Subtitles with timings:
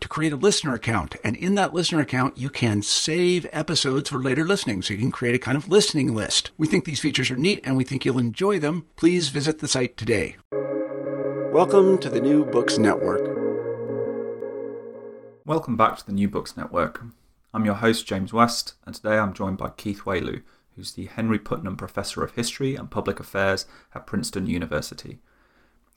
[0.00, 1.16] to create a listener account.
[1.24, 4.82] And in that listener account, you can save episodes for later listening.
[4.82, 6.50] So you can create a kind of listening list.
[6.56, 8.86] We think these features are neat and we think you'll enjoy them.
[8.96, 10.36] Please visit the site today.
[11.52, 13.22] Welcome to the New Books Network.
[15.44, 17.02] Welcome back to the New Books Network.
[17.54, 20.42] I'm your host, James West, and today I'm joined by Keith Wailoo,
[20.76, 25.18] who's the Henry Putnam Professor of History and Public Affairs at Princeton University.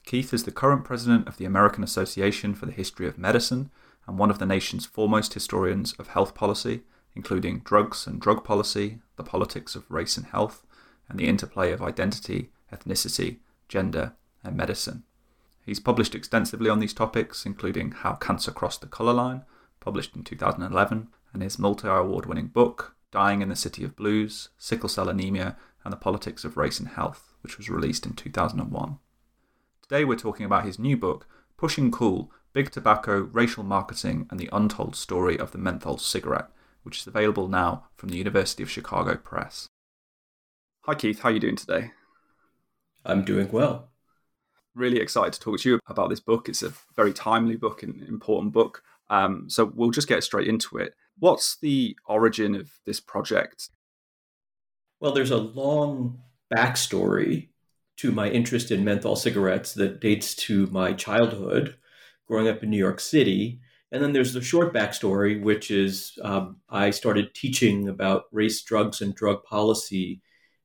[0.06, 3.70] Keith is the current president of the American Association for the History of Medicine
[4.08, 6.82] and one of the nation's foremost historians of health policy,
[7.16, 10.66] including drugs and drug policy, the politics of race and health,
[11.10, 14.14] and the interplay of identity, ethnicity, gender,
[14.44, 15.04] and medicine.
[15.64, 19.44] He's published extensively on these topics, including How Cancer Crossed the Colour Line,
[19.80, 24.50] published in 2011, and his multi award winning book, Dying in the City of Blues
[24.58, 29.00] Sickle Cell Anemia and the Politics of Race and Health, which was released in 2001.
[29.82, 34.50] Today we're talking about his new book, Pushing Cool Big Tobacco, Racial Marketing, and the
[34.52, 36.50] Untold Story of the Menthol Cigarette,
[36.84, 39.70] which is available now from the University of Chicago Press.
[40.82, 41.22] Hi, Keith.
[41.22, 41.92] How are you doing today?
[43.06, 43.92] I'm doing well.
[44.76, 46.50] Really excited to talk to you about this book.
[46.50, 48.84] It's a very timely book and important book.
[49.10, 50.94] Um, so we'll just get straight into it.
[51.20, 53.70] What's the origin of this project?
[55.00, 56.20] Well, there's a long
[56.54, 57.48] backstory
[57.98, 61.78] to my interest in menthol cigarettes that dates to my childhood,
[62.32, 63.60] growing up in New York City.
[63.92, 69.02] And then there's the short backstory, which is um, I started teaching about race, drugs,
[69.02, 70.22] and drug policy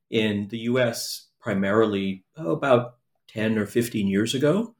[0.08, 2.98] in the US primarily oh, about
[3.30, 4.76] 10 or 15 years ago.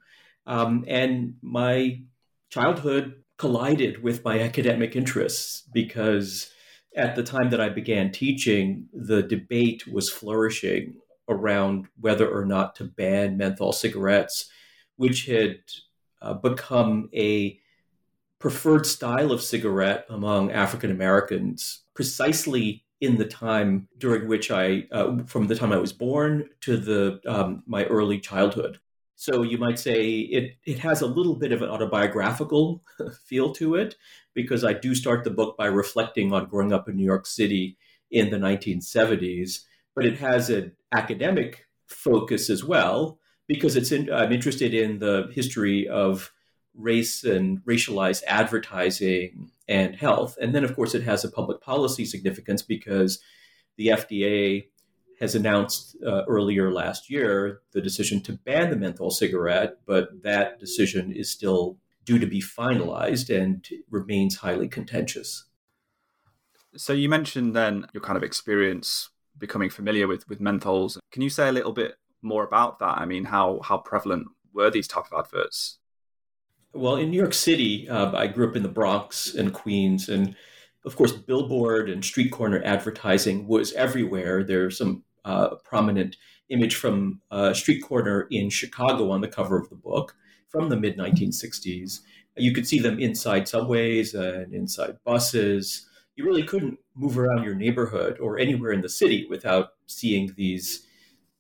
[0.46, 2.02] Um, and my
[2.50, 6.52] childhood collided with my academic interests because
[6.94, 10.94] at the time that I began teaching, the debate was flourishing
[11.28, 14.48] around whether or not to ban menthol cigarettes,
[14.94, 15.56] which had
[16.26, 17.58] uh, become a
[18.38, 25.22] preferred style of cigarette among African Americans precisely in the time during which I, uh,
[25.24, 28.80] from the time I was born to the um, my early childhood.
[29.14, 32.82] So you might say it it has a little bit of an autobiographical
[33.24, 33.96] feel to it
[34.34, 37.78] because I do start the book by reflecting on growing up in New York City
[38.10, 39.60] in the 1970s,
[39.94, 45.30] but it has an academic focus as well because it's in, I'm interested in the
[45.32, 46.32] history of
[46.74, 50.36] race and racialized advertising and health.
[50.40, 53.20] And then, of course, it has a public policy significance because
[53.76, 54.68] the FDA
[55.20, 60.60] has announced uh, earlier last year the decision to ban the menthol cigarette, but that
[60.60, 65.44] decision is still due to be finalized and remains highly contentious.
[66.76, 69.08] So you mentioned then your kind of experience
[69.38, 70.98] becoming familiar with with menthols.
[71.10, 72.98] Can you say a little bit more about that?
[72.98, 75.78] I mean, how how prevalent were these type of adverts?
[76.72, 80.36] Well, in New York City, uh, I grew up in the Bronx and Queens, and
[80.84, 84.44] of course, billboard and street corner advertising was everywhere.
[84.44, 86.16] There's some uh, prominent
[86.48, 90.14] image from a street corner in Chicago on the cover of the book
[90.48, 92.00] from the mid 1960s.
[92.36, 95.88] You could see them inside subways and inside buses.
[96.14, 100.85] You really couldn't move around your neighborhood or anywhere in the city without seeing these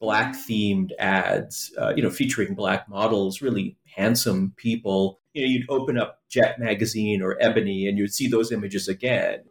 [0.00, 5.20] black themed ads, uh, you know, featuring black models, really handsome people.
[5.32, 9.44] You know, you'd open up Jet magazine or Ebony and you'd see those images again.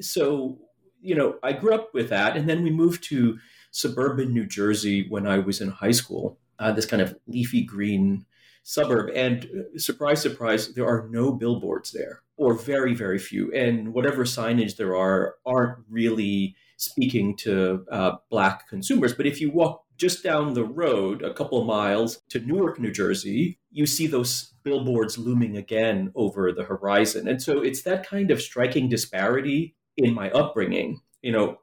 [0.00, 0.58] So,
[1.02, 2.36] you know, I grew up with that.
[2.36, 3.38] And then we moved to
[3.70, 6.38] suburban New Jersey when I was in high school.
[6.60, 8.26] uh, this kind of leafy green
[8.62, 9.10] suburb.
[9.14, 13.52] And uh, surprise, surprise, there are no billboards there, or very, very few.
[13.52, 19.14] And whatever signage there are aren't really speaking to uh, Black consumers.
[19.14, 23.58] But if you walk just down the road a couple miles to Newark, New Jersey,
[23.70, 27.28] you see those billboards looming again over the horizon.
[27.28, 31.02] And so it's that kind of striking disparity in my upbringing.
[31.20, 31.58] You know,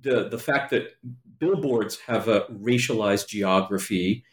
[0.00, 0.96] the the fact that
[1.38, 4.24] billboards have a racialized geography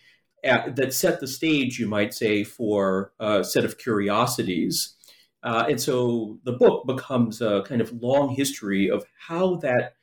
[0.48, 4.96] uh, that set the stage, you might say, for a set of curiosities.
[5.44, 9.95] Uh, and so the book becomes a kind of long history of how that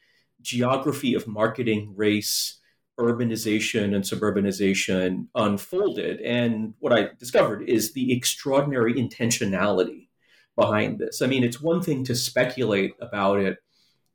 [0.42, 2.60] geography of marketing, race,
[2.98, 6.20] urbanization, and suburbanization unfolded.
[6.20, 10.08] And what I discovered is the extraordinary intentionality
[10.56, 11.22] behind this.
[11.22, 13.58] I mean, it's one thing to speculate about it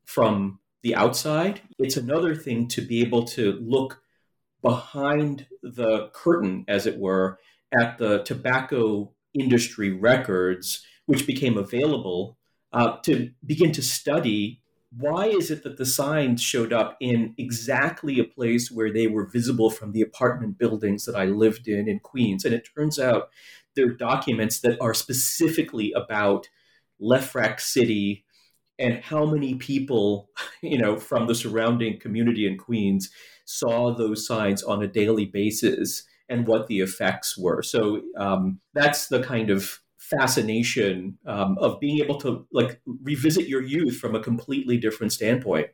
[0.05, 4.01] from the outside, it's another thing to be able to look
[4.61, 7.39] behind the curtain, as it were,
[7.77, 12.37] at the tobacco industry records, which became available
[12.71, 14.61] uh, to begin to study
[14.91, 19.25] why is it that the signs showed up in exactly a place where they were
[19.25, 22.45] visible from the apartment buildings that I lived in in Queens?
[22.45, 23.29] And it turns out
[23.75, 26.47] they're documents that are specifically about
[27.01, 28.25] Lefrak City
[28.79, 30.29] and how many people,
[30.61, 33.09] you know, from the surrounding community in Queens
[33.45, 37.61] saw those signs on a daily basis and what the effects were.
[37.61, 43.61] So um, that's the kind of fascination um, of being able to like revisit your
[43.61, 45.67] youth from a completely different standpoint.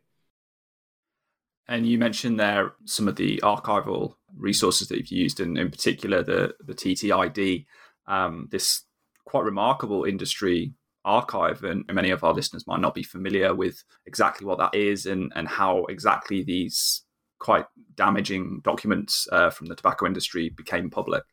[1.67, 6.23] And you mentioned there some of the archival resources that you've used, and in particular
[6.23, 7.65] the the TTID,
[8.07, 8.83] um, this
[9.25, 10.73] quite remarkable industry
[11.05, 11.63] archive.
[11.63, 15.31] And many of our listeners might not be familiar with exactly what that is and
[15.35, 17.03] and how exactly these
[17.39, 17.65] quite
[17.95, 21.23] damaging documents uh, from the tobacco industry became public.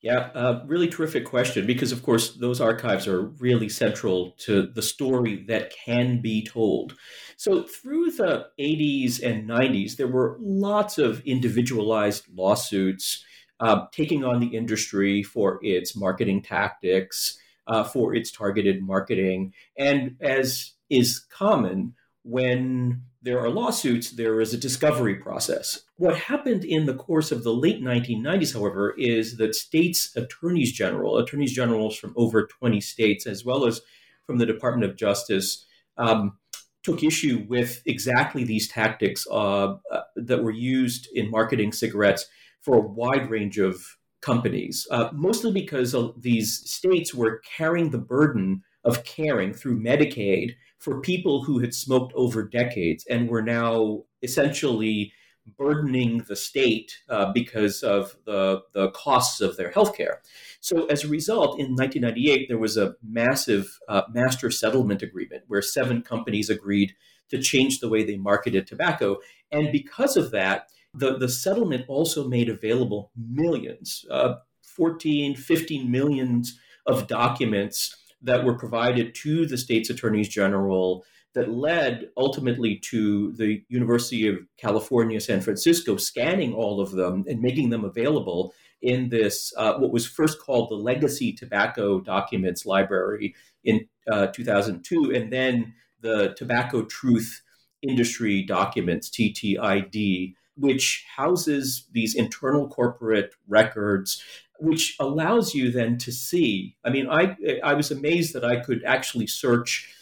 [0.00, 4.82] Yeah, uh, really terrific question because, of course, those archives are really central to the
[4.82, 6.94] story that can be told.
[7.36, 13.24] So, through the 80s and 90s, there were lots of individualized lawsuits
[13.58, 17.36] uh, taking on the industry for its marketing tactics,
[17.66, 19.52] uh, for its targeted marketing.
[19.76, 25.82] And as is common, when there are lawsuits, there is a discovery process.
[25.96, 31.18] What happened in the course of the late 1990s, however, is that states' attorneys general,
[31.18, 33.80] attorneys generals from over 20 states, as well as
[34.24, 35.64] from the Department of Justice,
[35.96, 36.38] um,
[36.84, 42.26] took issue with exactly these tactics uh, uh, that were used in marketing cigarettes
[42.60, 48.62] for a wide range of companies, uh, mostly because these states were carrying the burden
[48.84, 55.12] of caring through Medicaid for people who had smoked over decades and were now essentially
[55.56, 60.20] burdening the state uh, because of the, the costs of their health care.
[60.60, 65.62] So, as a result, in 1998, there was a massive uh, master settlement agreement where
[65.62, 66.94] seven companies agreed
[67.30, 69.18] to change the way they marketed tobacco.
[69.52, 76.58] And because of that, the, the settlement also made available millions, uh, 14, 15 millions
[76.86, 81.04] of documents that were provided to the state's attorneys general
[81.34, 87.40] that led ultimately to the University of California, San Francisco scanning all of them and
[87.40, 93.34] making them available in this, uh, what was first called the Legacy Tobacco Documents Library
[93.64, 97.42] in uh, 2002, and then the Tobacco Truth
[97.82, 104.22] Industry Documents, TTID, which houses these internal corporate records
[104.58, 106.76] which allows you then to see.
[106.84, 109.92] I mean, I I was amazed that I could actually search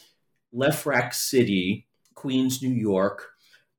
[0.55, 3.31] Lefrak City, Queens, New York,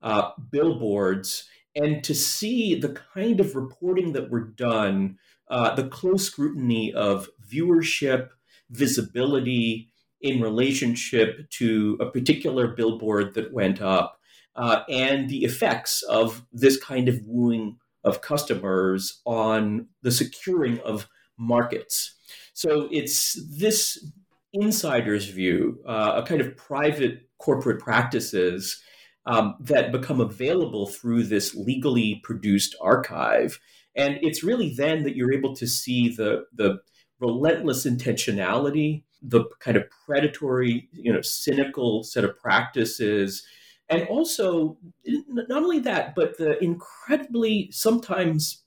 [0.02, 5.18] uh, billboards, and to see the kind of reporting that were done,
[5.50, 8.30] uh, the close scrutiny of viewership,
[8.70, 9.90] visibility
[10.22, 14.20] in relationship to a particular billboard that went up,
[14.56, 21.08] uh, and the effects of this kind of wooing of customers on the securing of
[21.38, 22.16] markets.
[22.54, 24.12] So it's this
[24.54, 28.82] insider's view, uh, a kind of private corporate practices
[29.26, 33.60] um, that become available through this legally produced archive.
[33.96, 36.80] And it's really then that you're able to see the, the
[37.20, 43.44] relentless intentionality, the kind of predatory, you know, cynical set of practices
[43.90, 48.64] and also not only that, but the incredibly sometimes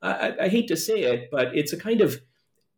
[0.00, 2.20] I, I, hate to say it, but it's a kind of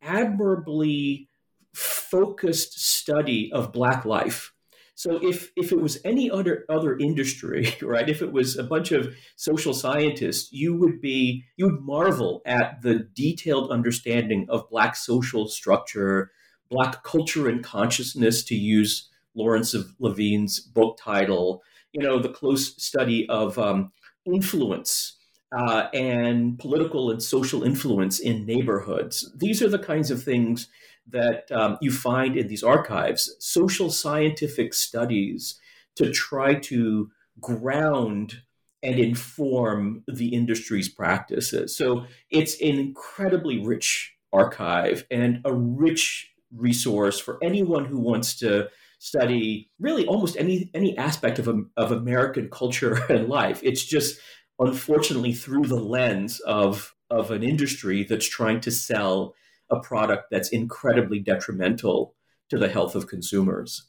[0.02, 1.28] admirably
[1.72, 4.52] focused study of Black life.
[4.96, 8.08] So if if it was any other other industry, right?
[8.08, 12.82] If it was a bunch of social scientists, you would be you would marvel at
[12.82, 16.30] the detailed understanding of black social structure,
[16.70, 21.62] black culture and consciousness to use Lawrence of Levine's book title,
[21.94, 23.92] you know, the close study of um,
[24.26, 25.16] influence
[25.56, 29.32] uh, and political and social influence in neighborhoods.
[29.36, 30.68] These are the kinds of things
[31.08, 35.60] that um, you find in these archives, social scientific studies
[35.96, 37.10] to try to
[37.40, 38.42] ground
[38.82, 41.76] and inform the industry's practices.
[41.76, 48.68] So it's an incredibly rich archive and a rich resource for anyone who wants to
[49.04, 51.46] study really almost any any aspect of,
[51.76, 53.60] of American culture and life.
[53.62, 54.18] It's just
[54.58, 59.34] unfortunately through the lens of of an industry that's trying to sell
[59.70, 62.14] a product that's incredibly detrimental
[62.48, 63.88] to the health of consumers.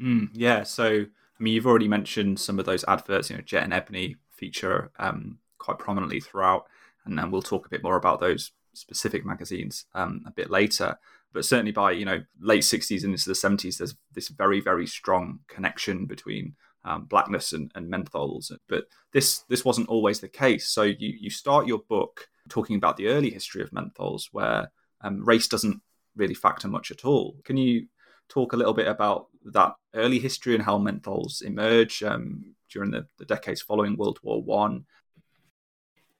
[0.00, 0.64] Mm, yeah.
[0.64, 3.30] So, I mean, you've already mentioned some of those adverts.
[3.30, 6.66] You know, Jet and Ebony feature um, quite prominently throughout,
[7.06, 10.98] and then we'll talk a bit more about those specific magazines um, a bit later.
[11.34, 14.86] But certainly by you know late '60s and into the '70s, there's this very very
[14.86, 18.52] strong connection between um, blackness and, and menthols.
[18.68, 20.68] But this this wasn't always the case.
[20.68, 25.24] So you you start your book talking about the early history of menthols, where um,
[25.24, 25.82] race doesn't
[26.16, 27.36] really factor much at all.
[27.44, 27.88] Can you
[28.28, 33.06] talk a little bit about that early history and how menthols emerge um, during the,
[33.18, 34.86] the, decades following World War One?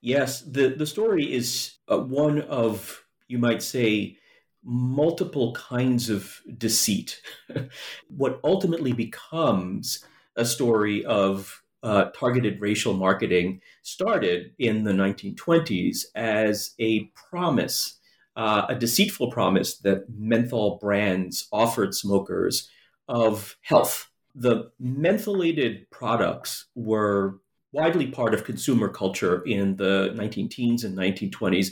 [0.01, 4.17] Yes, the the story is uh, one of you might say
[4.65, 7.21] multiple kinds of deceit.
[8.09, 10.03] what ultimately becomes
[10.35, 17.99] a story of uh, targeted racial marketing started in the 1920s as a promise,
[18.35, 22.69] uh, a deceitful promise that menthol brands offered smokers
[23.07, 24.09] of health.
[24.33, 27.39] The mentholated products were
[27.71, 31.71] widely part of consumer culture in the 19 teens and 1920s.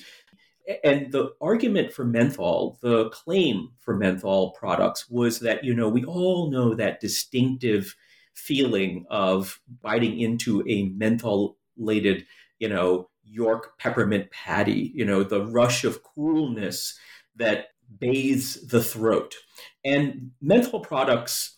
[0.84, 6.05] And the argument for menthol, the claim for menthol products was that, you know, we
[6.05, 7.96] all know that distinctive
[8.34, 12.25] feeling of biting into a mentholated,
[12.60, 16.98] you know, York peppermint patty, you know, the rush of coolness
[17.36, 17.67] that
[18.00, 19.36] bathes the throat.
[19.84, 21.58] And menthol products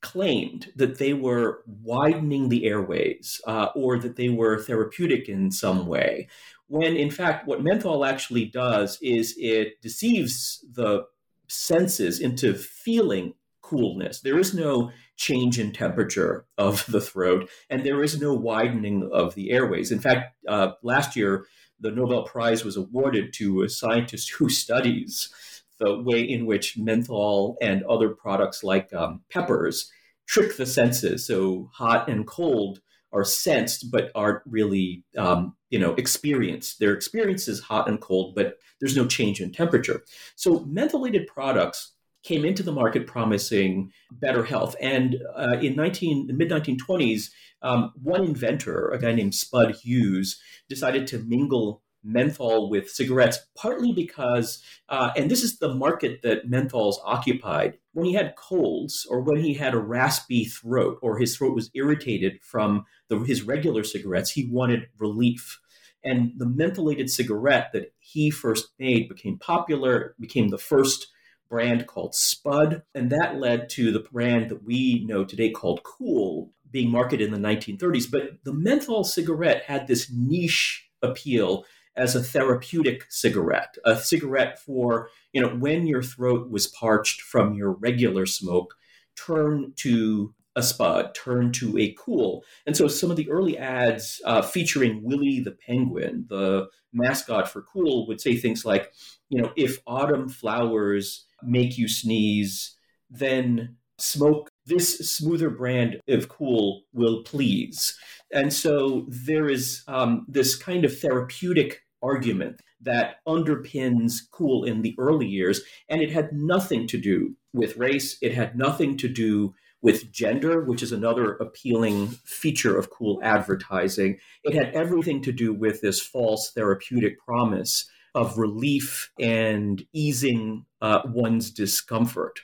[0.00, 5.86] claimed that they were widening the airways uh, or that they were therapeutic in some
[5.86, 6.28] way.
[6.68, 11.04] When in fact, what menthol actually does is it deceives the
[11.48, 14.20] senses into feeling coolness.
[14.20, 19.34] There is no change in temperature of the throat, and there is no widening of
[19.34, 19.92] the airways.
[19.92, 21.46] In fact, uh, last year,
[21.80, 25.32] the Nobel Prize was awarded to a scientist who studies
[25.80, 29.90] the way in which menthol and other products like um, peppers
[30.28, 31.26] trick the senses.
[31.26, 32.80] So hot and cold
[33.12, 36.78] are sensed, but aren't really, um, you know, experienced.
[36.78, 40.04] Their experience is hot and cold, but there's no change in temperature.
[40.36, 44.76] So mentholated products came into the market promising better health.
[44.80, 47.30] And uh, in 19, mid 1920s,
[47.62, 53.92] um, one inventor, a guy named Spud Hughes, decided to mingle menthol with cigarettes, partly
[53.92, 59.20] because, uh, and this is the market that menthols occupied, when he had colds or
[59.20, 63.84] when he had a raspy throat or his throat was irritated from the, his regular
[63.84, 65.60] cigarettes, he wanted relief.
[66.02, 71.08] And the mentholated cigarette that he first made became popular, became the first
[71.50, 76.52] brand called Spud, and that led to the brand that we know today called Kool
[76.70, 78.10] being marketed in the 1930s.
[78.10, 81.64] But the menthol cigarette had this niche appeal
[82.00, 87.52] as a therapeutic cigarette, a cigarette for, you know, when your throat was parched from
[87.52, 88.74] your regular smoke,
[89.16, 92.42] turn to a spud, turn to a Kool.
[92.66, 97.60] And so some of the early ads uh, featuring Willie the Penguin, the mascot for
[97.60, 98.92] Kool, would say things like,
[99.28, 102.78] you know, if autumn flowers make you sneeze,
[103.10, 107.98] then smoke this smoother brand of Kool will please.
[108.32, 114.94] And so there is um, this kind of therapeutic argument that underpins Kool in the
[114.98, 115.60] early years.
[115.88, 120.62] And it had nothing to do with race, it had nothing to do with gender,
[120.62, 124.18] which is another appealing feature of Kool advertising.
[124.44, 131.02] It had everything to do with this false therapeutic promise of relief and easing uh,
[131.06, 132.40] one's discomfort.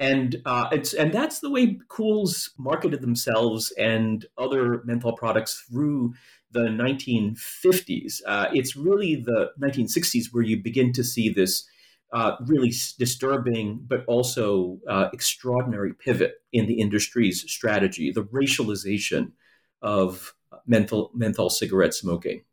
[0.00, 6.14] And uh, it's and that's the way Kools marketed themselves and other menthol products through
[6.54, 8.22] the 1950s.
[8.26, 11.68] Uh, it's really the 1960s where you begin to see this
[12.12, 19.32] uh, really disturbing, but also uh, extraordinary pivot in the industry's strategy, the racialization
[19.82, 20.34] of
[20.66, 22.44] menthol, menthol cigarette smoking.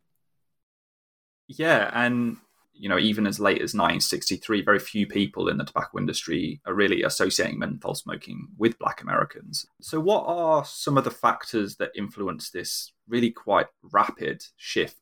[1.48, 2.38] Yeah, and
[2.74, 6.74] you know, even as late as 1963, very few people in the tobacco industry are
[6.74, 9.66] really associating menthol smoking with Black Americans.
[9.82, 14.96] So, what are some of the factors that influence this really quite rapid shift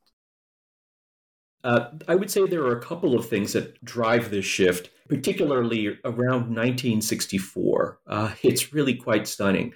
[1.64, 6.00] uh, I would say there are a couple of things that drive this shift, particularly
[6.06, 8.00] around 1964.
[8.08, 9.74] Uh, it's really quite stunning.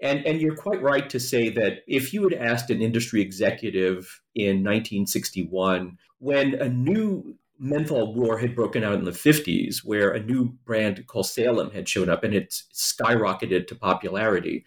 [0.00, 4.20] And, and you're quite right to say that if you had asked an industry executive
[4.34, 10.22] in 1961, when a new menthol war had broken out in the 50s, where a
[10.22, 14.64] new brand called Salem had shown up and it skyrocketed to popularity,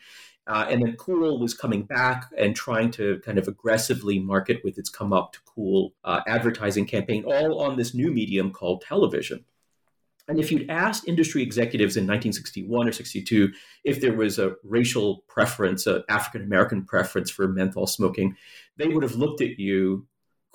[0.48, 4.78] uh, and then Kool was coming back and trying to kind of aggressively market with
[4.78, 9.44] its come up to Kool uh, advertising campaign, all on this new medium called television.
[10.30, 13.52] And if you'd asked industry executives in 1961 or 62
[13.86, 18.36] if there was a racial preference, an African American preference for menthol smoking,
[18.78, 20.06] they would have looked at you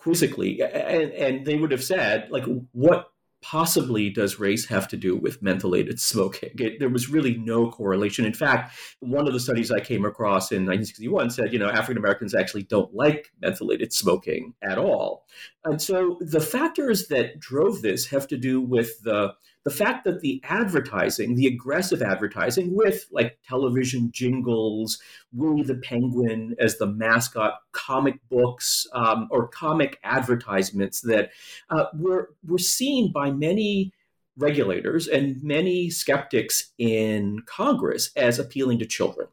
[0.03, 5.17] quizzically and, and they would have said, like, what possibly does race have to do
[5.17, 6.51] with mentholated smoking?
[6.59, 8.25] It, there was really no correlation.
[8.25, 11.99] In fact, one of the studies I came across in 1961 said, you know, African
[11.99, 15.25] Americans actually don't like mentholated smoking at all.
[15.65, 20.21] And so the factors that drove this have to do with the the fact that
[20.21, 25.01] the advertising, the aggressive advertising with like television jingles,
[25.33, 31.31] Willie the Penguin as the mascot, comic books, um, or comic advertisements that
[31.71, 33.93] uh, were, were seen by many
[34.37, 39.29] regulators and many skeptics in Congress as appealing to children.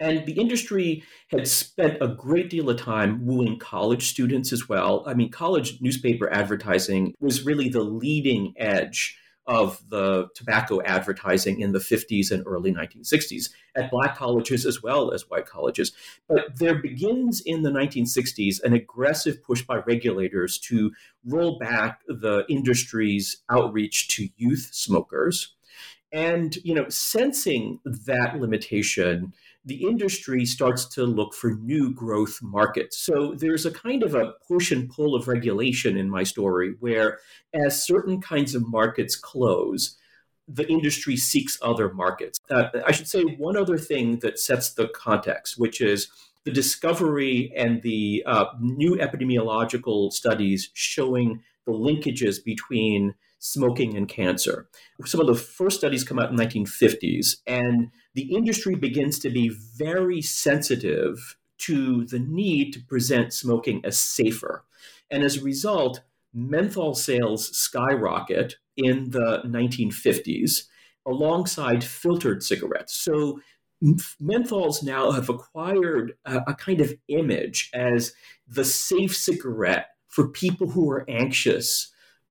[0.00, 5.04] And the industry had spent a great deal of time wooing college students as well.
[5.06, 9.18] I mean, college newspaper advertising was really the leading edge
[9.50, 15.10] of the tobacco advertising in the 50s and early 1960s at black colleges as well
[15.10, 15.92] as white colleges.
[16.28, 20.92] But there begins in the 1960s an aggressive push by regulators to
[21.26, 25.56] roll back the industry's outreach to youth smokers.
[26.12, 29.32] And, you know, sensing that limitation,
[29.64, 32.98] the industry starts to look for new growth markets.
[32.98, 37.18] So there's a kind of a push and pull of regulation in my story where,
[37.52, 39.98] as certain kinds of markets close,
[40.48, 42.38] the industry seeks other markets.
[42.50, 46.08] Uh, I should say one other thing that sets the context, which is
[46.44, 54.68] the discovery and the uh, new epidemiological studies showing the linkages between smoking and cancer.
[55.04, 59.30] Some of the first studies come out in the 1950s, and the industry begins to
[59.30, 64.64] be very sensitive to the need to present smoking as safer.
[65.10, 70.64] And as a result, menthol sales skyrocket in the 1950s
[71.06, 72.94] alongside filtered cigarettes.
[72.94, 73.40] So
[73.82, 78.12] menthols now have acquired a, a, kind of image as
[78.46, 81.90] the safe cigarette for people who are anxious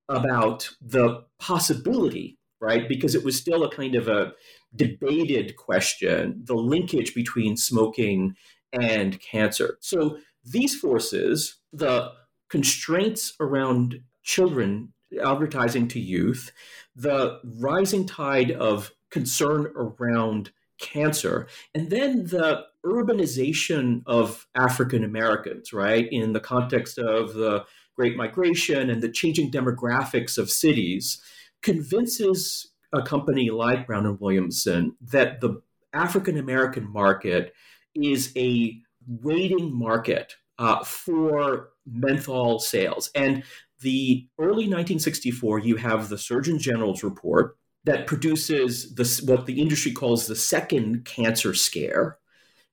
[0.10, 2.90] about the possibility, right?
[2.90, 4.34] Because it was still a kind of a
[4.76, 8.36] debated question the linkage between smoking
[8.74, 9.78] and cancer.
[9.82, 12.12] So these forces, the
[12.50, 14.94] constraints around children
[15.24, 16.52] advertising to youth,
[16.96, 26.08] the rising tide of concern around cancer, and then the urbanization of African Americans, right,
[26.12, 27.66] in the context of the
[28.00, 31.22] Great Migration and the changing demographics of cities,
[31.62, 37.54] convinces a company like Brown and Williamson that the African American market
[37.94, 43.12] is a waiting market uh, for menthol sales.
[43.16, 43.44] And
[43.82, 49.92] the early 1964, you have the Surgeon General's report that produces this, what the industry
[49.92, 52.18] calls the second cancer scare,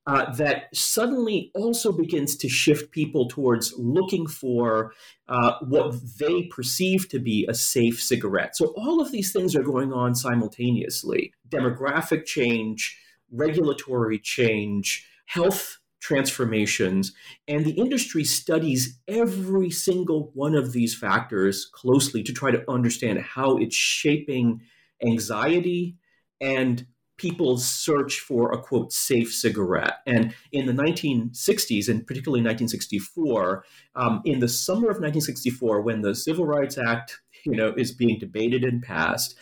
[0.07, 4.93] uh, that suddenly also begins to shift people towards looking for
[5.29, 8.57] uh, what they perceive to be a safe cigarette.
[8.57, 12.99] So all of these things are going on simultaneously demographic change,
[13.33, 17.13] regulatory change, health transformations,
[17.49, 23.19] and the industry studies every single one of these factors closely to try to understand
[23.21, 24.61] how it's shaping
[25.05, 25.97] anxiety
[26.41, 29.99] and people's search for a quote safe cigarette.
[30.07, 36.15] And in the 1960s, and particularly 1964, um, in the summer of 1964, when the
[36.15, 39.37] Civil Rights Act you know is being debated and passed,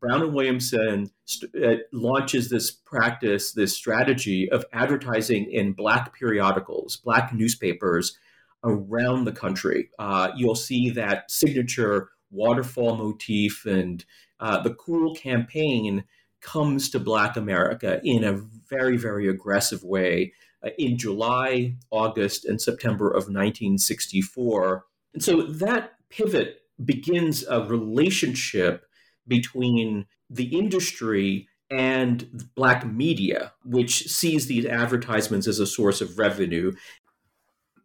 [0.00, 6.96] Brown and Williamson st- uh, launches this practice, this strategy of advertising in black periodicals,
[6.96, 8.16] black newspapers
[8.62, 9.90] around the country.
[9.98, 14.04] Uh, you'll see that signature waterfall motif and
[14.40, 16.04] uh, the Kool campaign
[16.40, 20.32] comes to Black America in a very, very aggressive way
[20.64, 24.84] uh, in July, August, and September of 1964.
[25.14, 28.86] And so that pivot begins a relationship
[29.26, 36.72] between the industry and black media, which sees these advertisements as a source of revenue.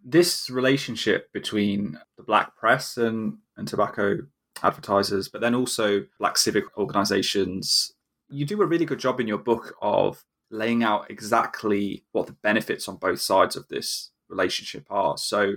[0.03, 4.19] This relationship between the black press and, and tobacco
[4.63, 7.93] advertisers, but then also black civic organizations,
[8.31, 12.33] you do a really good job in your book of laying out exactly what the
[12.33, 15.17] benefits on both sides of this relationship are.
[15.17, 15.55] So,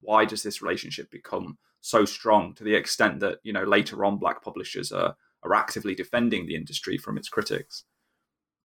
[0.00, 4.18] why does this relationship become so strong to the extent that you know later on
[4.18, 7.84] black publishers are are actively defending the industry from its critics?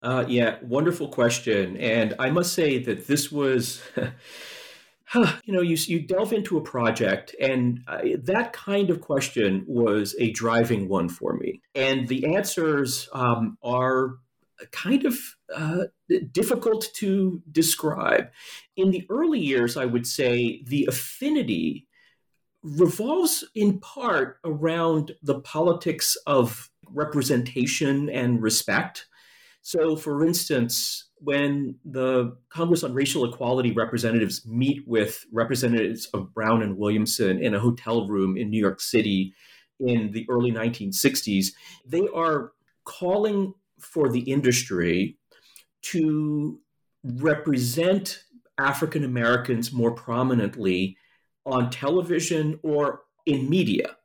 [0.02, 1.76] Uh, yeah, wonderful question.
[1.78, 3.82] And I must say that this was,
[5.44, 10.16] you know, you, you delve into a project, and uh, that kind of question was
[10.20, 11.62] a driving one for me.
[11.76, 14.18] And the answers um, are
[14.72, 15.18] kind of
[15.54, 15.86] uh,
[16.32, 18.30] difficult to describe.
[18.76, 21.88] In the early years, I would say the affinity
[22.62, 29.08] revolves in part around the politics of representation and respect.
[29.62, 36.62] So, for instance, when the Congress on Racial Equality representatives meet with representatives of Brown
[36.62, 39.34] and Williamson in a hotel room in New York City
[39.80, 41.54] in the early 1960s,
[41.86, 42.52] they are
[42.84, 45.18] calling for the industry
[45.82, 46.60] to
[47.04, 48.24] represent
[48.58, 50.98] African Americans more prominently
[51.46, 53.96] on television or in media.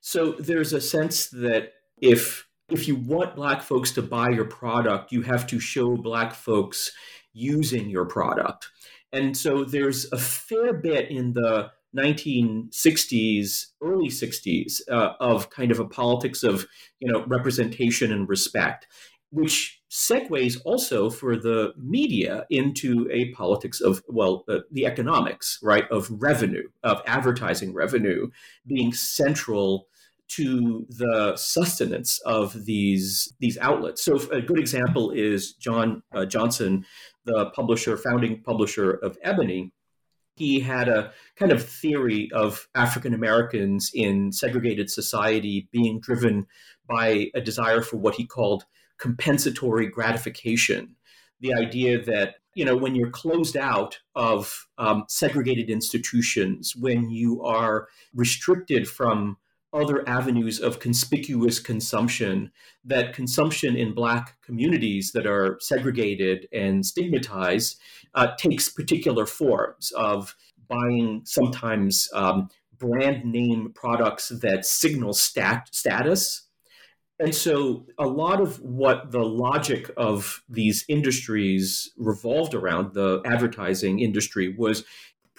[0.00, 5.12] So there's a sense that if if you want black folks to buy your product,
[5.12, 6.92] you have to show black folks
[7.32, 8.68] using your product.
[9.12, 15.78] And so there's a fair bit in the 1960s, early 60s, uh, of kind of
[15.78, 16.66] a politics of
[17.00, 18.86] you know representation and respect,
[19.30, 25.84] which segues also for the media into a politics of well uh, the economics right
[25.90, 28.30] of revenue of advertising revenue
[28.66, 29.88] being central
[30.28, 36.84] to the sustenance of these these outlets so a good example is john uh, johnson
[37.24, 39.72] the publisher founding publisher of ebony
[40.36, 46.46] he had a kind of theory of African Americans in segregated society being driven
[46.88, 48.64] by a desire for what he called
[48.98, 50.96] compensatory gratification.
[51.40, 57.42] The idea that you know when you're closed out of um, segregated institutions, when you
[57.42, 59.36] are restricted from
[59.72, 62.50] other avenues of conspicuous consumption,
[62.84, 67.78] that consumption in Black communities that are segregated and stigmatized
[68.14, 70.36] uh, takes particular forms of
[70.68, 76.48] buying sometimes um, brand name products that signal stat- status.
[77.18, 84.00] And so a lot of what the logic of these industries revolved around, the advertising
[84.00, 84.84] industry, was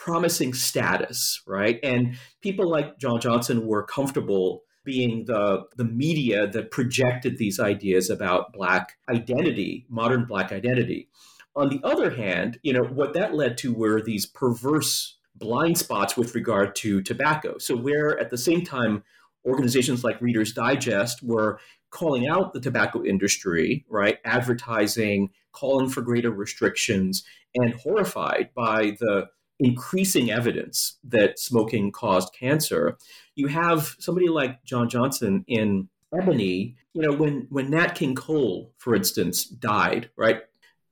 [0.04, 1.80] promising status, right?
[1.82, 8.10] And people like John Johnson were comfortable being the the media that projected these ideas
[8.10, 11.08] about black identity, modern black identity.
[11.56, 16.18] On the other hand, you know, what that led to were these perverse blind spots
[16.18, 17.58] with regard to tobacco.
[17.58, 19.04] So where at the same time
[19.46, 21.60] organizations like Reader's Digest were
[21.92, 24.18] calling out the tobacco industry, right?
[24.26, 27.24] Advertising, calling for greater restrictions,
[27.56, 29.28] and horrified by the
[29.60, 32.98] increasing evidence that smoking caused cancer.
[33.36, 38.74] You have somebody like John Johnson in Ebony, you know, when when Nat King Cole,
[38.78, 40.42] for instance, died, right?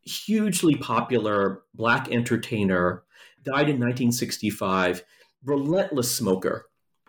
[0.04, 3.04] Hugely popular black entertainer,
[3.44, 5.04] died in 1965,
[5.44, 6.66] relentless smoker,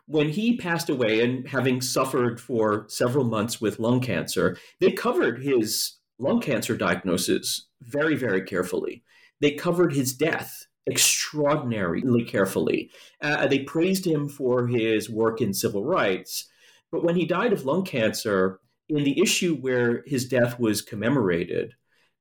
[0.07, 5.43] when he passed away and having suffered for several months with lung cancer, they covered
[5.43, 9.03] his lung cancer diagnosis very, very carefully.
[9.41, 12.91] They covered his death extraordinarily carefully.
[13.21, 16.49] Uh, they praised him for his work in civil rights.
[16.91, 21.75] But when he died of lung cancer, in the issue where his death was commemorated,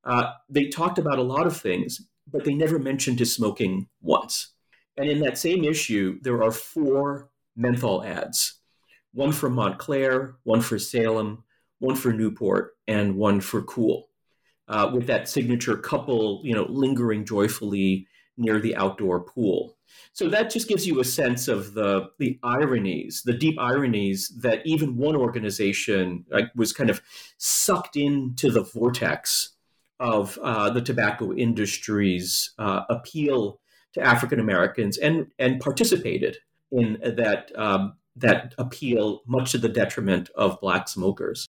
[0.04, 4.52] uh, they talked about a lot of things, but they never mentioned his smoking once.
[4.96, 8.58] And in that same issue, there are four menthol ads
[9.14, 11.44] one for Montclair, one for Salem,
[11.80, 14.08] one for Newport, and one for Kool,
[14.68, 19.76] uh, with that signature couple, you know, lingering joyfully near the outdoor pool.
[20.12, 24.66] So that just gives you a sense of the the ironies, the deep ironies that
[24.66, 27.02] even one organization like, was kind of
[27.38, 29.50] sucked into the vortex
[30.00, 33.60] of uh, the tobacco industry's uh, appeal
[33.94, 36.38] to African Americans and and participated
[36.70, 41.48] in that um, that appeal much to the detriment of black smokers.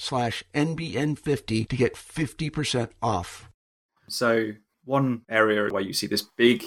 [0.00, 3.50] slash NBN50 to get 50% off.
[4.08, 4.52] So
[4.84, 6.64] one area where you see this big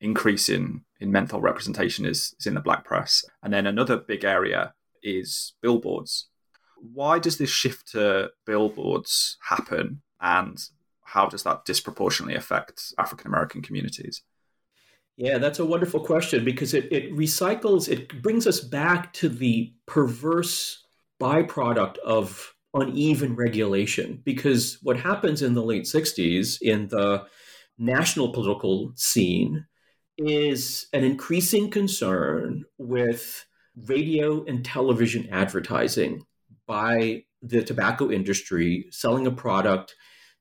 [0.00, 3.24] increase in, in menthol representation is, is in the black press.
[3.42, 4.72] And then another big area
[5.02, 6.28] is billboards.
[6.78, 10.58] Why does this shift to billboards happen and
[11.02, 14.22] how does that disproportionately affect African American communities?
[15.16, 19.72] Yeah, that's a wonderful question because it, it recycles, it brings us back to the
[19.86, 20.84] perverse
[21.20, 24.20] byproduct of uneven regulation.
[24.24, 27.24] Because what happens in the late 60s in the
[27.78, 29.66] national political scene
[30.18, 33.46] is an increasing concern with
[33.86, 36.24] radio and television advertising
[36.66, 39.94] by the tobacco industry selling a product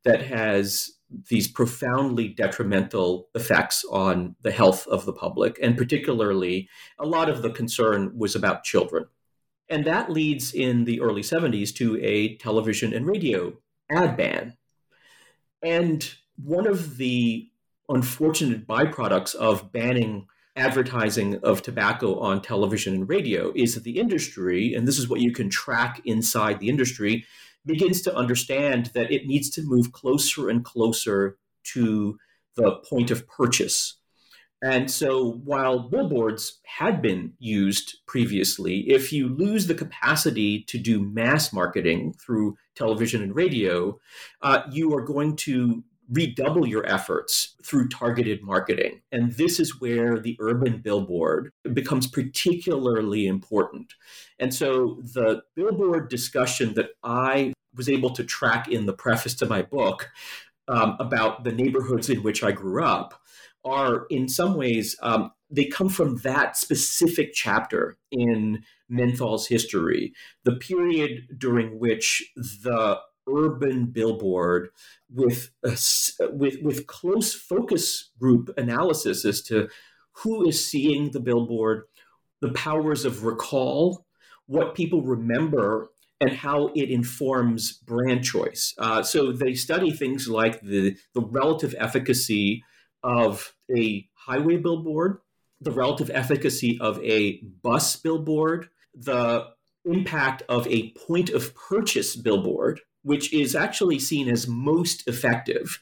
[0.03, 0.91] that has
[1.29, 5.57] these profoundly detrimental effects on the health of the public.
[5.61, 6.69] And particularly,
[6.99, 9.05] a lot of the concern was about children.
[9.69, 13.54] And that leads in the early 70s to a television and radio
[13.89, 14.58] ad ban.
[15.63, 17.49] And one of the
[17.89, 24.73] unfortunate byproducts of banning advertising of tobacco on television and radio is that the industry,
[24.73, 27.25] and this is what you can track inside the industry,
[27.65, 32.17] begins to understand that it needs to move closer and closer to
[32.56, 33.95] the point of purchase.
[34.61, 41.01] And so while billboards had been used previously, if you lose the capacity to do
[41.01, 43.99] mass marketing through television and radio,
[44.41, 49.01] uh, you are going to redouble your efforts through targeted marketing.
[49.11, 53.93] And this is where the urban billboard becomes particularly important.
[54.39, 59.45] And so the billboard discussion that I was able to track in the preface to
[59.45, 60.11] my book
[60.67, 63.21] um, about the neighborhoods in which I grew up
[63.65, 70.56] are in some ways um, they come from that specific chapter in menthol's history the
[70.56, 74.69] period during which the urban billboard
[75.12, 75.75] with a,
[76.32, 79.67] with with close focus group analysis as to
[80.12, 81.84] who is seeing the billboard
[82.41, 84.06] the powers of recall
[84.45, 85.89] what people remember
[86.21, 88.73] and how it informs brand choice.
[88.78, 92.63] Uh, so they study things like the, the relative efficacy
[93.05, 95.19] of a highway billboard,
[95.61, 99.45] the relative efficacy of a bus billboard, the
[99.85, 105.79] impact of a point of purchase billboard, which is actually seen as most effective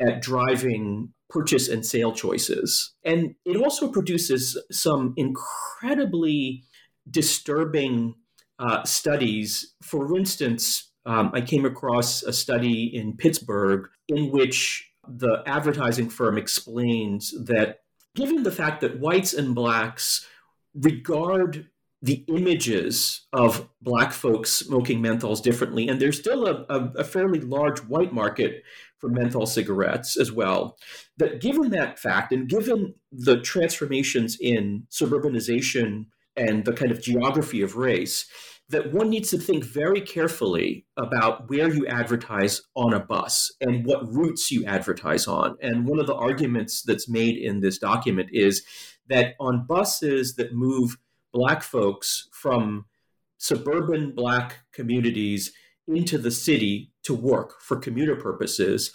[0.00, 2.92] at driving purchase and sale choices.
[3.04, 6.64] And it also produces some incredibly
[7.10, 8.14] disturbing
[8.58, 9.74] uh, studies.
[9.82, 16.38] For instance, um, I came across a study in Pittsburgh in which the advertising firm
[16.38, 17.80] explains that
[18.14, 20.26] given the fact that whites and blacks
[20.74, 21.68] regard
[22.02, 27.38] the images of black folks smoking menthols differently, and there's still a, a, a, fairly
[27.38, 28.64] large white market
[28.98, 30.76] for menthol cigarettes as well.
[31.18, 36.06] That given that fact, and given the transformations in suburbanization
[36.36, 38.26] and the kind of geography of race,
[38.68, 43.84] that one needs to think very carefully about where you advertise on a bus and
[43.84, 45.56] what routes you advertise on.
[45.60, 48.64] And one of the arguments that's made in this document is
[49.08, 50.96] that on buses that move
[51.32, 52.86] Black folks from
[53.36, 55.52] suburban Black communities
[55.86, 58.92] into the city to work for commuter purposes,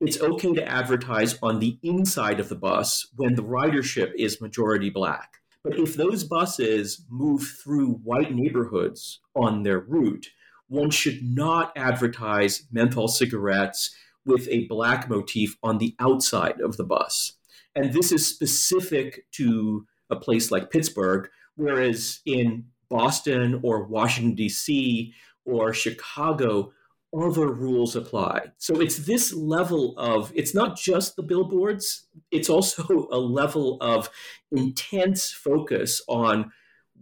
[0.00, 4.88] it's okay to advertise on the inside of the bus when the ridership is majority
[4.88, 5.39] Black.
[5.62, 10.26] But if those buses move through white neighborhoods on their route,
[10.68, 13.94] one should not advertise menthol cigarettes
[14.24, 17.34] with a black motif on the outside of the bus.
[17.74, 25.12] And this is specific to a place like Pittsburgh, whereas in Boston or Washington, D.C.
[25.44, 26.72] or Chicago,
[27.14, 28.52] other rules apply.
[28.58, 34.10] So it's this level of, it's not just the billboards, it's also a level of
[34.52, 36.52] intense focus on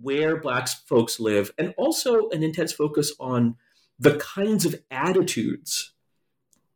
[0.00, 3.56] where Black folks live and also an intense focus on
[3.98, 5.92] the kinds of attitudes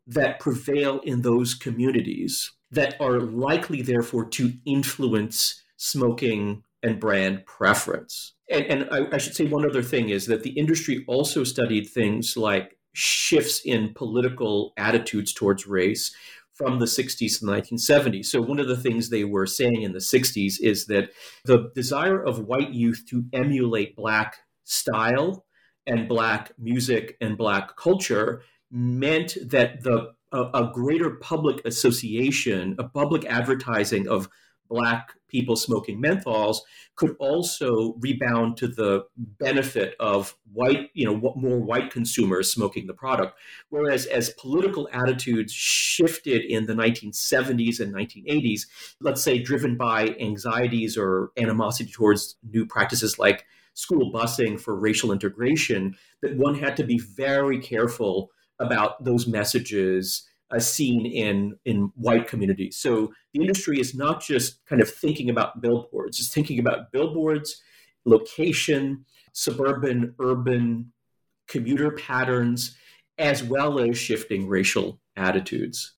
[0.07, 8.33] that prevail in those communities that are likely, therefore, to influence smoking and brand preference.
[8.51, 11.89] And, and I, I, should say one other thing is that the industry also studied
[11.89, 16.15] things like shifts in political attitudes towards race
[16.55, 18.27] from the 60s to the 1970s.
[18.27, 21.11] So, one of the things they were saying in the 60s is that
[21.45, 25.45] the desire of white youth to emulate Black style
[25.87, 32.85] and Black music and Black culture meant that the a, a greater public association, a
[32.85, 34.29] public advertising of
[34.73, 36.59] black people smoking menthols
[36.97, 42.95] could also rebound to the benefit of white, you know, more white consumers smoking the
[42.95, 43.39] product.
[43.69, 48.63] Whereas as political attitudes shifted in the 1970s and 1980s,
[49.01, 55.13] let's say driven by anxieties or animosity towards new practices like school busing for racial
[55.13, 60.27] integration, that one had to be very careful about those messages
[60.59, 62.77] seen in in white communities.
[62.77, 67.63] So the industry is not just kind of thinking about billboards; it's thinking about billboards,
[68.05, 70.93] location, suburban, urban,
[71.49, 72.77] commuter patterns,
[73.19, 75.95] as well as shifting racial attitudes.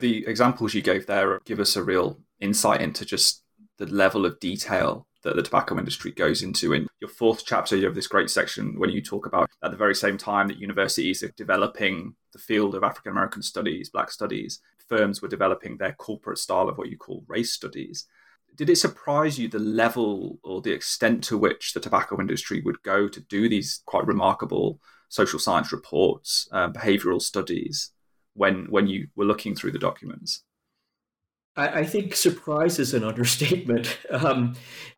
[0.00, 3.42] The examples you gave there give us a real insight into just
[3.78, 6.72] the level of detail that the tobacco industry goes into.
[6.72, 9.76] In your fourth chapter, you have this great section when you talk about at the
[9.76, 14.60] very same time that universities are developing the field of African American studies, Black studies,
[14.88, 18.06] firms were developing their corporate style of what you call race studies.
[18.56, 22.82] Did it surprise you the level or the extent to which the tobacco industry would
[22.82, 27.92] go to do these quite remarkable social science reports, uh, behavioral studies,
[28.34, 30.42] when when you were looking through the documents?
[31.58, 33.98] I, I think surprise is an understatement.
[34.10, 34.54] Um,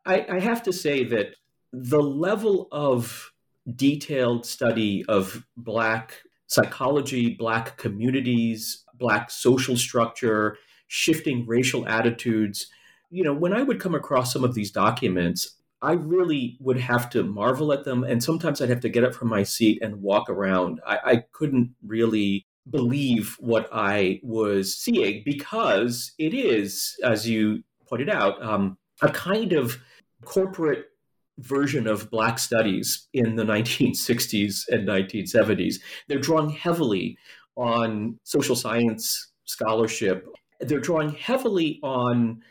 [0.06, 1.34] I, I have to say that
[1.72, 3.32] the level of
[3.74, 12.66] detailed study of Black psychology, Black communities, Black social structure, shifting racial attitudes.
[13.10, 17.10] You know, when I would come across some of these documents, I really would have
[17.10, 18.04] to marvel at them.
[18.04, 20.80] And sometimes I'd have to get up from my seat and walk around.
[20.86, 28.08] I, I couldn't really believe what I was seeing because it is, as you pointed
[28.08, 29.78] out, um, a kind of
[30.24, 30.86] corporate
[31.38, 35.76] version of Black studies in the 1960s and 1970s.
[36.08, 37.16] They're drawing heavily
[37.56, 40.26] on social science scholarship.
[40.60, 42.42] They're drawing heavily on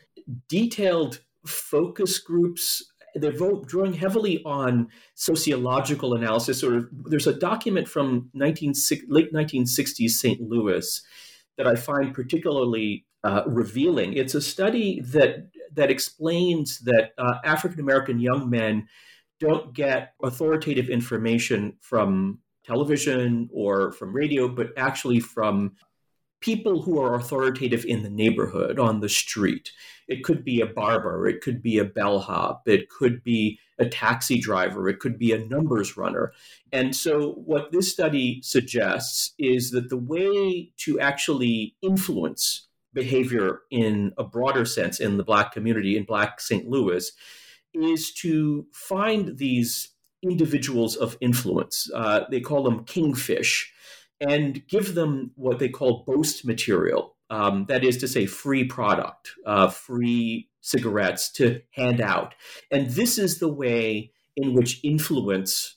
[0.48, 2.84] detailed focus groups
[3.22, 3.32] they're
[3.66, 6.64] drawing heavily on sociological analysis.
[6.64, 8.74] Or there's a document from 19,
[9.08, 10.42] late 1960s St.
[10.42, 11.02] Louis
[11.58, 14.14] that I find particularly uh, revealing.
[14.14, 18.88] It's a study that that explains that uh, African American young men
[19.40, 25.74] don't get authoritative information from television or from radio, but actually from
[26.42, 29.72] people who are authoritative in the neighborhood, on the street.
[30.08, 34.40] It could be a barber, it could be a bellhop, it could be a taxi
[34.40, 36.34] driver, it could be a numbers runner.
[36.72, 44.14] And so, what this study suggests is that the way to actually influence behavior in
[44.18, 46.68] a broader sense in the Black community, in Black St.
[46.68, 47.12] Louis,
[47.74, 49.90] is to find these
[50.24, 51.90] individuals of influence.
[51.94, 53.72] Uh, they call them kingfish
[54.22, 57.16] and give them what they call boast material.
[57.30, 62.34] Um, that is to say, free product, uh, free cigarettes to hand out.
[62.72, 65.76] And this is the way in which influence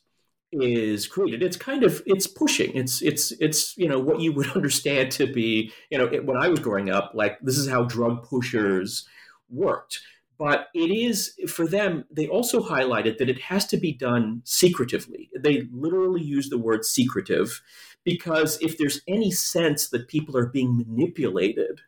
[0.53, 1.43] is created.
[1.43, 2.75] It's kind of it's pushing.
[2.75, 6.37] It's it's it's you know what you would understand to be you know it, when
[6.37, 9.07] I was growing up, like this is how drug pushers
[9.49, 10.01] worked.
[10.39, 12.05] But it is for them.
[12.11, 15.31] They also highlighted that it has to be done secretively.
[15.39, 17.63] They literally use the word secretive
[18.05, 21.81] because if there's any sense that people are being manipulated,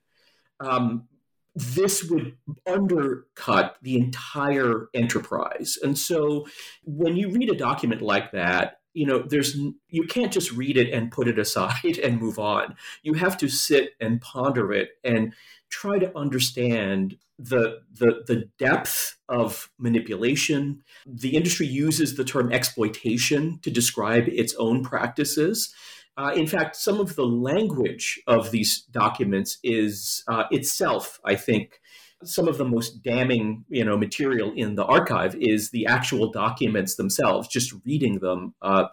[0.61, 1.09] um,
[1.55, 5.79] this would undercut the entire enterprise.
[5.83, 6.47] And so
[6.85, 9.57] when you read a document like that, you know, there's
[9.89, 12.77] you can't just read it and put it aside and move on.
[13.03, 15.33] You have to sit and ponder it and
[15.69, 20.83] try to understand the the the depth of manipulation.
[21.07, 25.75] The industry uses the term exploitation to describe its own practices.
[26.17, 31.81] Uh, in fact, some of the language of these documents is uh, itself, I think,
[32.23, 36.95] some of the most damning, you know, material in the archive is the actual documents
[36.95, 37.49] themselves.
[37.49, 38.87] Just reading them, uh,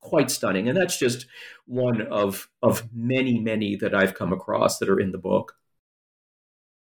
[0.00, 1.26] quite stunning, and that's just
[1.66, 5.54] one of of many, many that I've come across that are in the book.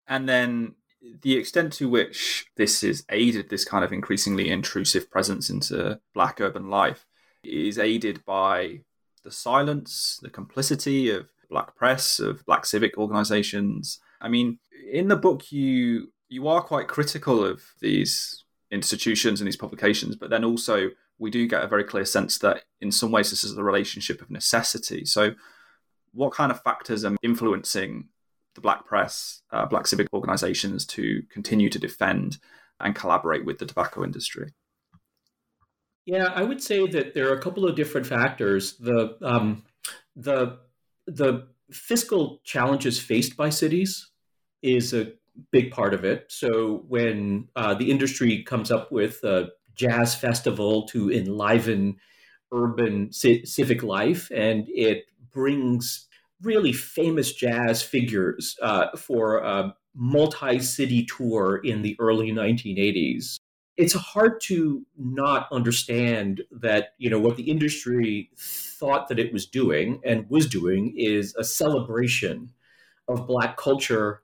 [0.07, 0.75] And then
[1.21, 6.39] the extent to which this has aided this kind of increasingly intrusive presence into black
[6.39, 7.05] urban life
[7.43, 8.79] is aided by
[9.23, 13.99] the silence, the complicity of black press, of black civic organizations.
[14.21, 14.59] I mean,
[14.91, 20.29] in the book you you are quite critical of these institutions and these publications, but
[20.29, 20.89] then also
[21.19, 24.21] we do get a very clear sense that in some ways this is the relationship
[24.21, 25.05] of necessity.
[25.05, 25.35] So
[26.13, 28.09] what kind of factors are influencing
[28.55, 32.37] the black press, uh, black civic organizations to continue to defend
[32.79, 34.53] and collaborate with the tobacco industry?
[36.05, 38.77] Yeah, I would say that there are a couple of different factors.
[38.77, 39.63] The um,
[40.15, 40.59] the
[41.07, 44.09] the fiscal challenges faced by cities
[44.61, 45.13] is a
[45.51, 46.25] big part of it.
[46.29, 51.97] So when uh, the industry comes up with a jazz festival to enliven
[52.51, 56.07] urban c- civic life, and it brings
[56.43, 63.37] really famous jazz figures uh, for a multi-city tour in the early 1980s
[63.75, 69.45] it's hard to not understand that you know what the industry thought that it was
[69.45, 72.51] doing and was doing is a celebration
[73.07, 74.21] of black culture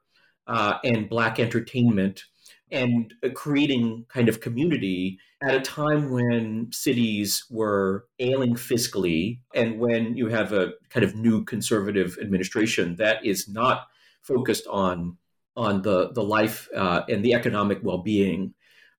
[0.48, 2.26] uh, and black entertainment
[2.72, 10.16] and creating kind of community at a time when cities were ailing fiscally and when
[10.16, 13.88] you have a kind of new conservative administration that is not
[14.22, 15.18] focused on
[15.56, 18.54] on the the life uh, and the economic well-being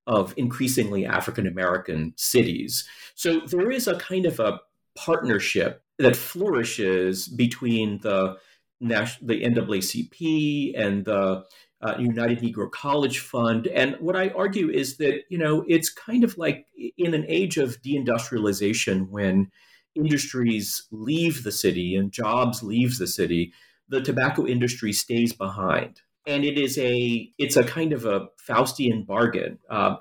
[0.07, 2.89] of increasingly African American cities.
[3.15, 4.61] So there is a kind of a
[4.97, 8.37] partnership that flourishes between the
[8.81, 11.45] the NAACP and the
[11.83, 13.67] uh, United Negro College Fund.
[13.69, 16.67] And what I argue is that, you know, it's kind of like
[16.97, 19.51] in an age of deindustrialization when
[19.95, 23.53] industries leave the city and jobs leaves the city,
[23.89, 29.07] the tobacco industry stays behind and it is a it's a kind of a Faustian
[29.07, 29.59] bargain.
[29.69, 29.99] Um,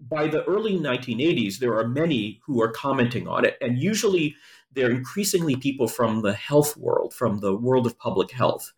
[0.00, 4.34] by the early 1980s, there are many who are commenting on it, and usually
[4.72, 8.72] they're increasingly people from the health world, from the world of public health,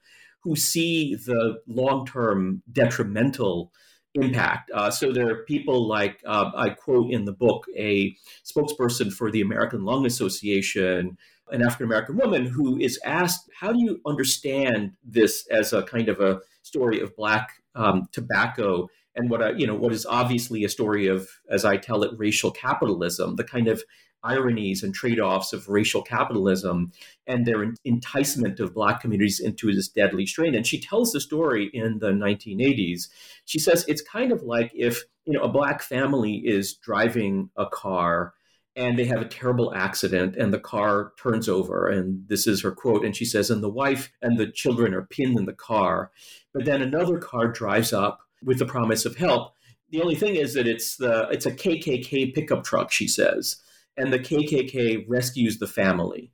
[0.44, 3.72] who see the long-term detrimental
[4.14, 4.70] impact.
[4.72, 8.14] Uh, so there are people like uh, I quote in the book a
[8.44, 11.16] spokesperson for the American Lung Association
[11.50, 16.08] an African American woman who is asked, How do you understand this as a kind
[16.08, 18.88] of a story of Black um, tobacco?
[19.14, 22.10] And what I, you know, what is obviously a story of, as I tell it,
[22.16, 23.84] racial capitalism, the kind of
[24.24, 26.92] ironies and trade-offs of racial capitalism
[27.26, 30.54] and their enticement of black communities into this deadly strain.
[30.54, 33.08] And she tells the story in the 1980s
[33.44, 37.66] she says it's kind of like if you know a black family is driving a
[37.66, 38.34] car
[38.76, 42.72] and they have a terrible accident and the car turns over and this is her
[42.72, 46.10] quote and she says and the wife and the children are pinned in the car
[46.52, 49.54] but then another car drives up with the promise of help.
[49.90, 53.56] The only thing is that it's the it's a KKK pickup truck she says
[53.96, 56.32] and the KKK rescues the family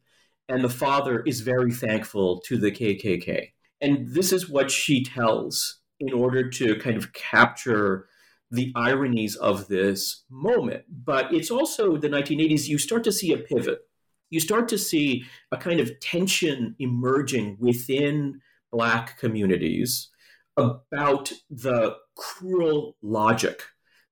[0.49, 3.51] and the father is very thankful to the KKK
[3.81, 8.09] and this is what she tells in order to kind of capture
[8.51, 10.85] the ironies of this moment.
[10.89, 13.81] But it's also the 1980s, you start to see a pivot.
[14.29, 18.41] You start to see a kind of tension emerging within
[18.73, 20.09] Black communities
[20.57, 23.63] about the cruel logic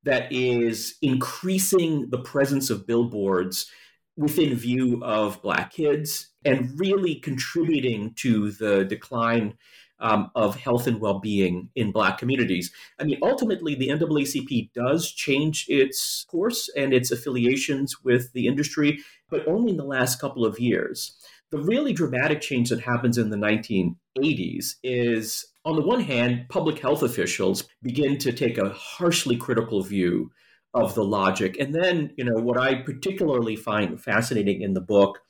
[0.08, 3.70] that is increasing the presence of billboards
[4.16, 9.52] within view of Black kids and really contributing to the decline
[10.00, 12.72] um, of health and well-being in Black communities.
[12.98, 19.00] I mean, ultimately, the NAACP does change its course and its affiliations with the industry,
[19.28, 21.18] but only in the last couple of years.
[21.50, 26.78] The really dramatic change that happens in the 1980s is, on the one hand, public
[26.78, 30.30] health officials begin to take a harshly critical view
[30.72, 31.58] of the logic.
[31.60, 35.20] And then, you know, what I particularly find fascinating in the book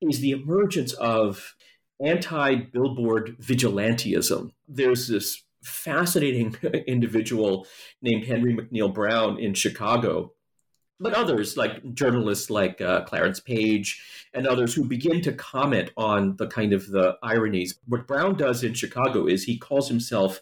[0.00, 1.56] is the emergence of
[2.00, 4.50] anti billboard vigilantism.
[4.68, 6.54] There's this fascinating
[6.86, 7.66] individual
[8.00, 10.32] named Henry McNeil Brown in Chicago,
[11.00, 14.02] but others like journalists like uh, Clarence Page
[14.34, 17.78] and others who begin to comment on the kind of the ironies.
[17.86, 20.40] What Brown does in Chicago is he calls himself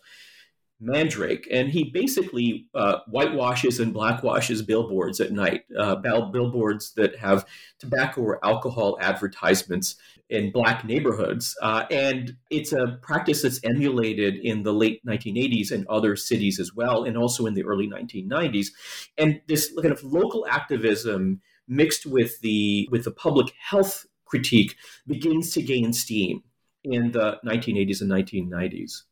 [0.81, 7.47] Mandrake, and he basically uh, whitewashes and blackwashes billboards at night, uh, billboards that have
[7.79, 9.97] tobacco or alcohol advertisements
[10.31, 11.57] in black neighborhoods.
[11.61, 16.75] Uh, and it's a practice that's emulated in the late 1980s and other cities as
[16.75, 18.69] well, and also in the early 1990s.
[19.19, 24.77] And this kind of local activism mixed with the with the public health critique
[25.07, 26.43] begins to gain steam
[26.85, 29.03] in the 1980s and 1990s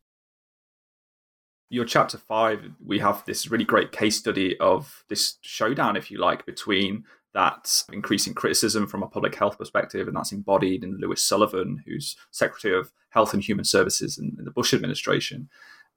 [1.70, 6.18] your chapter five, we have this really great case study of this showdown, if you
[6.18, 7.04] like, between
[7.34, 12.16] that increasing criticism from a public health perspective, and that's embodied in Louis Sullivan, who's
[12.30, 15.48] Secretary of Health and Human Services in, in the Bush administration.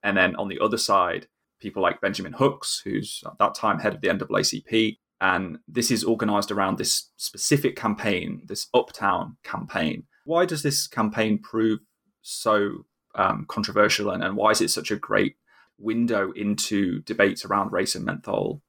[0.04, 1.28] And then on the other side,
[1.60, 4.98] people like Benjamin Hooks, who's at that time head of the NAACP.
[5.22, 10.04] And this is organized around this specific campaign, this Uptown campaign.
[10.26, 11.80] Why does this campaign prove
[12.22, 15.36] so um, controversial and, and why is it such a great
[15.82, 18.62] window into debates around race and menthol.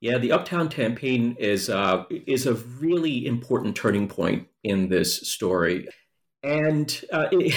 [0.00, 5.88] Yeah, the Uptown campaign is uh, is a really important turning point in this story,
[6.42, 7.54] and uh, it,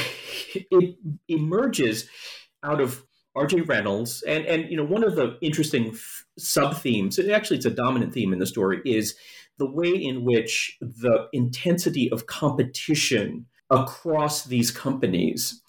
[0.72, 0.96] it
[1.28, 2.10] emerges
[2.64, 3.04] out of
[3.36, 3.62] R.J.
[3.62, 5.96] Reynolds, and and you know one of the interesting
[6.38, 9.16] sub themes, and actually it's a dominant theme in the story, is
[9.60, 15.62] the way in which the intensity of competition across these companies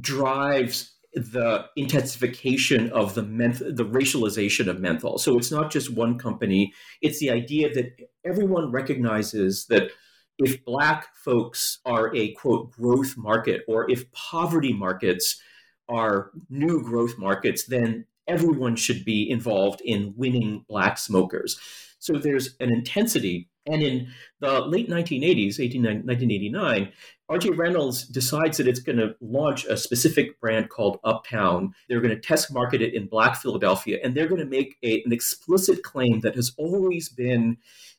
[0.00, 5.16] drives the intensification of the menth- the racialization of menthol.
[5.16, 6.74] So it's not just one company.
[7.00, 9.90] It's the idea that everyone recognizes that
[10.38, 15.40] if black folks are a quote growth market or if poverty markets
[15.88, 21.58] are new growth markets, then everyone should be involved in winning black smokers.
[21.98, 23.48] So there's an intensity.
[23.64, 24.08] And in
[24.40, 26.92] the late 1980s, 18, 1989,
[27.30, 31.74] RJ Reynolds decides that it's going to launch a specific brand called Uptown.
[31.88, 35.02] They're going to test market it in Black Philadelphia, and they're going to make a,
[35.04, 37.56] an explicit claim that has always been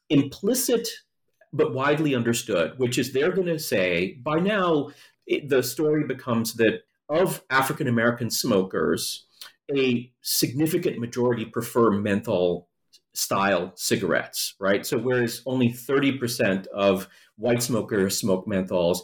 [0.09, 0.87] implicit
[1.51, 4.89] but widely understood, which is they're going to say by now
[5.25, 9.25] it, the story becomes that of African American smokers,
[9.75, 12.69] a significant majority prefer menthol
[13.13, 14.85] style cigarettes, right?
[14.85, 18.99] So whereas only 30% of white smokers smoke menthols,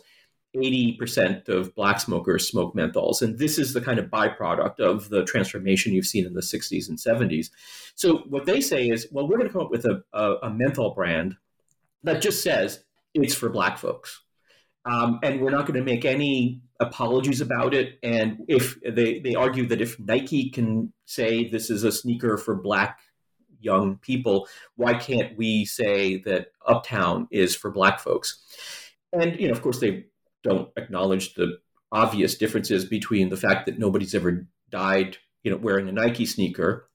[0.55, 3.21] 80% of black smokers smoke menthols.
[3.21, 6.89] And this is the kind of byproduct of the transformation you've seen in the 60s
[6.89, 7.49] and 70s.
[7.95, 10.49] So, what they say is, well, we're going to come up with a, a, a
[10.49, 11.35] menthol brand
[12.03, 12.83] that just says
[13.13, 14.21] it's for black folks.
[14.85, 17.99] Um, and we're not going to make any apologies about it.
[18.03, 22.55] And if they, they argue that if Nike can say this is a sneaker for
[22.55, 22.99] black
[23.61, 28.43] young people, why can't we say that Uptown is for black folks?
[29.13, 30.05] And you know, of course, they
[30.43, 31.57] don't acknowledge the
[31.91, 36.89] obvious differences between the fact that nobody's ever died, you know, wearing a Nike sneaker.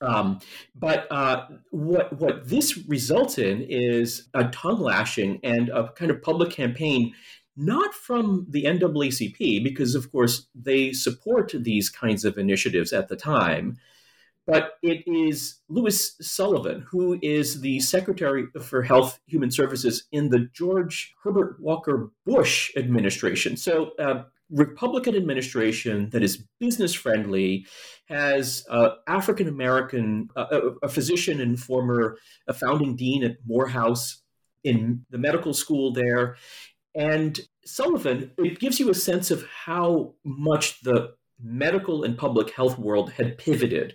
[0.00, 0.40] Um,
[0.74, 6.22] but uh, what what this results in is a tongue lashing and a kind of
[6.22, 7.14] public campaign,
[7.56, 13.16] not from the NAACP because of course they support these kinds of initiatives at the
[13.16, 13.78] time,
[14.46, 20.48] but it is Louis Sullivan, who is the Secretary for Health Human Services in the
[20.52, 23.56] George Herbert Walker Bush administration.
[23.56, 27.66] So, uh, Republican administration that is business friendly,
[28.08, 32.16] has uh, African American, uh, a physician and former
[32.46, 34.22] a founding dean at Morehouse
[34.62, 36.36] in the medical school there.
[36.94, 42.78] And Sullivan, it gives you a sense of how much the medical and public health
[42.78, 43.94] world had pivoted,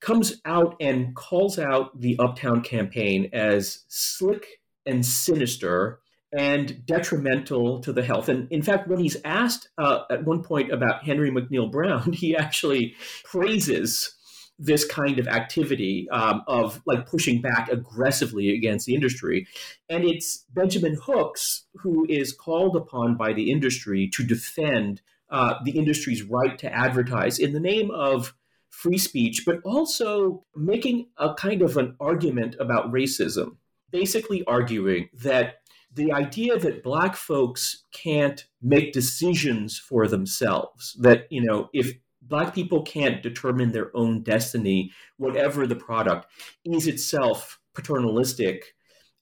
[0.00, 6.00] comes out and calls out the Uptown campaign as slick and sinister
[6.36, 8.28] and detrimental to the health.
[8.28, 12.36] And in fact, when he's asked uh, at one point about Henry McNeil Brown, he
[12.36, 12.94] actually
[13.24, 14.14] praises
[14.58, 19.46] this kind of activity um, of like pushing back aggressively against the industry.
[19.88, 25.02] And it's Benjamin Hooks who is called upon by the industry to defend
[25.34, 28.36] uh, the industry's right to advertise in the name of
[28.70, 33.56] free speech, but also making a kind of an argument about racism,
[33.90, 35.56] basically arguing that
[35.92, 42.54] the idea that black folks can't make decisions for themselves, that, you know, if black
[42.54, 46.28] people can't determine their own destiny, whatever the product,
[46.64, 48.76] is itself paternalistic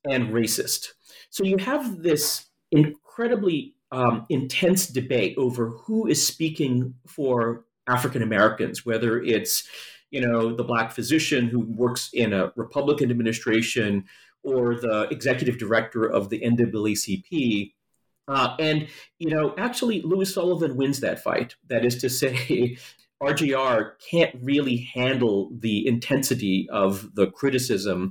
[0.05, 0.89] and racist.
[1.31, 8.85] So you have this incredibly um, intense debate over who is speaking for African Americans,
[8.85, 9.69] whether it's
[10.11, 14.05] you know the black physician who works in a Republican administration
[14.43, 17.75] or the executive director of the NAACP.
[18.29, 18.89] Uh, and
[19.19, 21.57] you know, actually, Louis Sullivan wins that fight.
[21.69, 22.79] That is to say,
[23.23, 28.11] RJR can't really handle the intensity of the criticism.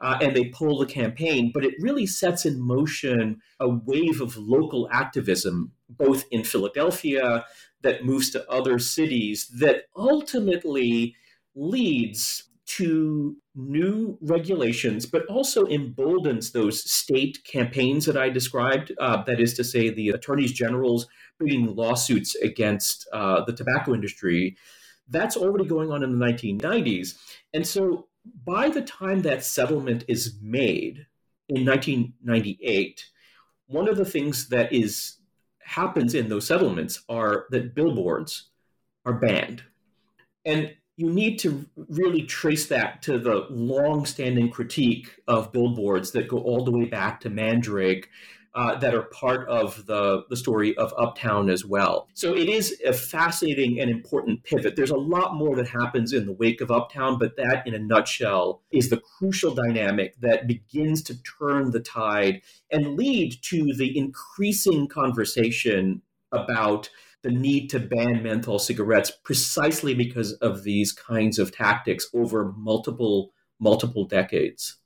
[0.00, 4.36] Uh, and they pull the campaign, but it really sets in motion a wave of
[4.36, 7.44] local activism, both in Philadelphia,
[7.82, 11.14] that moves to other cities, that ultimately
[11.54, 18.92] leads to new regulations, but also emboldens those state campaigns that I described.
[18.98, 24.56] Uh, that is to say, the attorneys generals bringing lawsuits against uh, the tobacco industry.
[25.08, 27.16] That's already going on in the 1990s.
[27.52, 28.06] And so
[28.44, 31.06] by the time that settlement is made
[31.48, 33.04] in 1998,
[33.66, 35.16] one of the things that is
[35.62, 38.48] happens in those settlements are that billboards
[39.04, 39.62] are banned.
[40.44, 46.38] And you need to really trace that to the long-standing critique of billboards that go
[46.38, 48.08] all the way back to Mandrake,
[48.54, 52.08] uh, that are part of the, the story of Uptown as well.
[52.14, 54.76] So it is a fascinating and important pivot.
[54.76, 57.78] There's a lot more that happens in the wake of Uptown, but that, in a
[57.78, 63.96] nutshell, is the crucial dynamic that begins to turn the tide and lead to the
[63.96, 66.90] increasing conversation about
[67.22, 73.32] the need to ban menthol cigarettes precisely because of these kinds of tactics over multiple
[73.60, 74.76] multiple decades.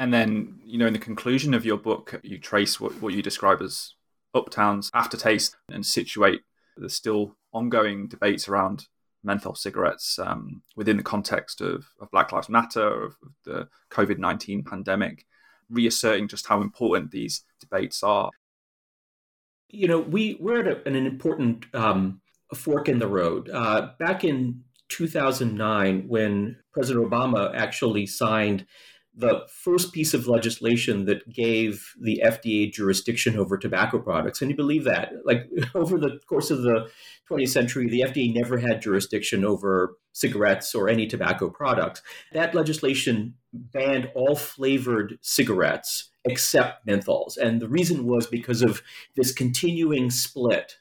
[0.00, 3.20] And then, you know, in the conclusion of your book, you trace what, what you
[3.20, 3.92] describe as
[4.34, 6.40] Uptown's aftertaste and situate
[6.78, 8.86] the still ongoing debates around
[9.22, 14.64] menthol cigarettes um, within the context of, of Black Lives Matter, of, the COVID 19
[14.64, 15.26] pandemic,
[15.68, 18.30] reasserting just how important these debates are
[19.72, 22.20] you know, we we're at a, an important um,
[22.54, 23.48] fork in the road.
[23.52, 28.66] Uh, back in 2009, when President Obama actually signed
[29.20, 34.38] the first piece of legislation that gave the FDA jurisdiction over tobacco products.
[34.38, 35.12] Can you believe that?
[35.24, 36.90] Like over the course of the
[37.30, 42.02] 20th century, the FDA never had jurisdiction over cigarettes or any tobacco products.
[42.32, 47.36] That legislation banned all flavored cigarettes except menthols.
[47.36, 48.82] And the reason was because of
[49.16, 50.76] this continuing split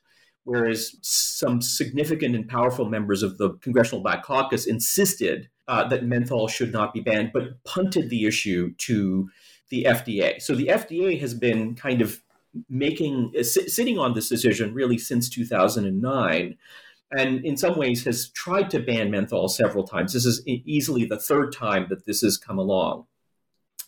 [0.49, 6.47] whereas some significant and powerful members of the Congressional Black Caucus insisted uh, that menthol
[6.47, 9.29] should not be banned, but punted the issue to
[9.69, 10.41] the FDA.
[10.41, 12.21] So the FDA has been kind of
[12.67, 16.57] making uh, sitting on this decision really since 2009
[17.11, 21.19] and in some ways has tried to ban menthol several times this is easily the
[21.19, 23.05] third time that this has come along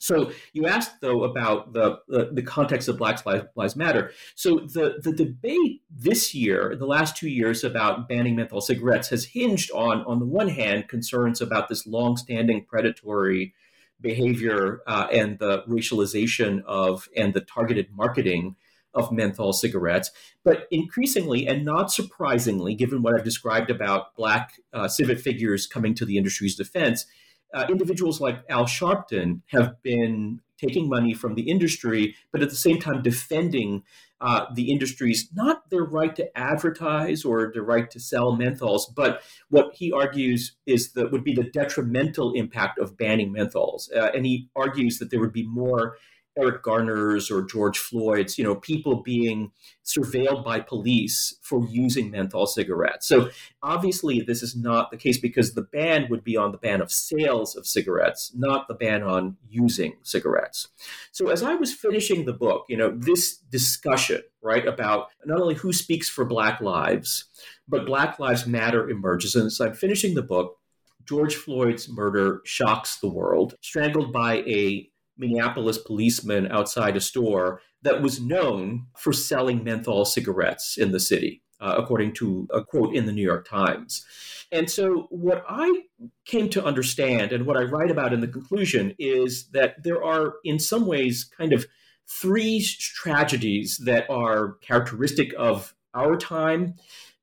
[0.01, 3.23] so you asked though about the, the, the context of Black
[3.55, 4.11] Lives Matter.
[4.33, 9.25] So the the debate this year, the last two years about banning menthol cigarettes, has
[9.25, 13.53] hinged on on the one hand concerns about this long-standing predatory
[14.01, 18.55] behavior uh, and the racialization of and the targeted marketing
[18.95, 20.09] of menthol cigarettes.
[20.43, 25.93] But increasingly, and not surprisingly, given what I've described about Black uh, civic figures coming
[25.93, 27.05] to the industry's defense,
[27.53, 32.55] uh, individuals like Al Sharpton have been taking money from the industry, but at the
[32.55, 33.83] same time defending
[34.21, 39.23] uh, the industry's not their right to advertise or their right to sell menthols, but
[39.49, 43.91] what he argues is that would be the detrimental impact of banning menthols.
[43.95, 45.97] Uh, and he argues that there would be more
[46.37, 49.51] Eric Garner's or George Floyd's, you know, people being
[49.85, 53.07] surveilled by police for using menthol cigarettes.
[53.07, 53.29] So
[53.61, 56.91] obviously, this is not the case because the ban would be on the ban of
[56.91, 60.69] sales of cigarettes, not the ban on using cigarettes.
[61.11, 65.55] So as I was finishing the book, you know, this discussion, right, about not only
[65.55, 67.25] who speaks for Black lives,
[67.67, 69.35] but Black Lives Matter emerges.
[69.35, 70.57] And as I'm finishing the book,
[71.05, 74.90] George Floyd's murder shocks the world, strangled by a
[75.21, 81.43] Minneapolis policeman outside a store that was known for selling menthol cigarettes in the city,
[81.61, 84.03] uh, according to a quote in the New York Times.
[84.51, 85.83] And so, what I
[86.25, 90.33] came to understand and what I write about in the conclusion is that there are,
[90.43, 91.65] in some ways, kind of
[92.07, 96.75] three tragedies that are characteristic of our time.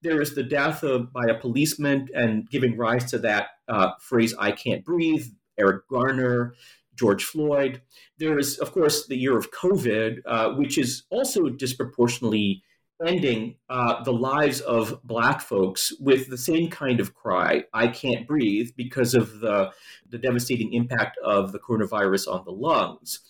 [0.02, 4.34] There is the death of by a policeman and giving rise to that uh, phrase
[4.38, 5.26] "I can't breathe."
[5.58, 6.54] Eric Garner,
[6.98, 7.80] George Floyd.
[8.18, 12.62] There is, of course, the year of COVID, uh, which is also disproportionately
[13.06, 18.26] ending uh, the lives of Black folks with the same kind of cry, I can't
[18.26, 19.70] breathe, because of the,
[20.08, 23.20] the devastating impact of the coronavirus on the lungs.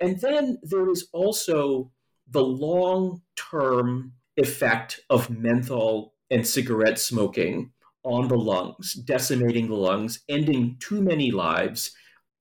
[0.00, 1.92] And then there is also
[2.28, 7.70] the long term effect of menthol and cigarette smoking
[8.02, 11.92] on the lungs, decimating the lungs, ending too many lives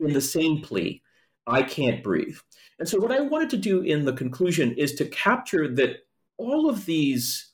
[0.05, 1.01] in the same plea
[1.47, 2.37] I can't breathe.
[2.79, 5.97] And so, what I wanted to do in the conclusion is to capture that
[6.37, 7.51] all of these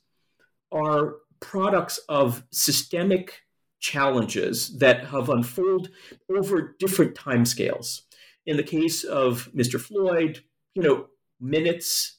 [0.72, 3.41] are products of systemic
[3.80, 5.91] challenges that have unfolded
[6.30, 8.02] over different timescales.
[8.45, 9.80] In the case of Mr.
[9.80, 10.43] Floyd,
[10.74, 11.08] you know,
[11.39, 12.16] minutes.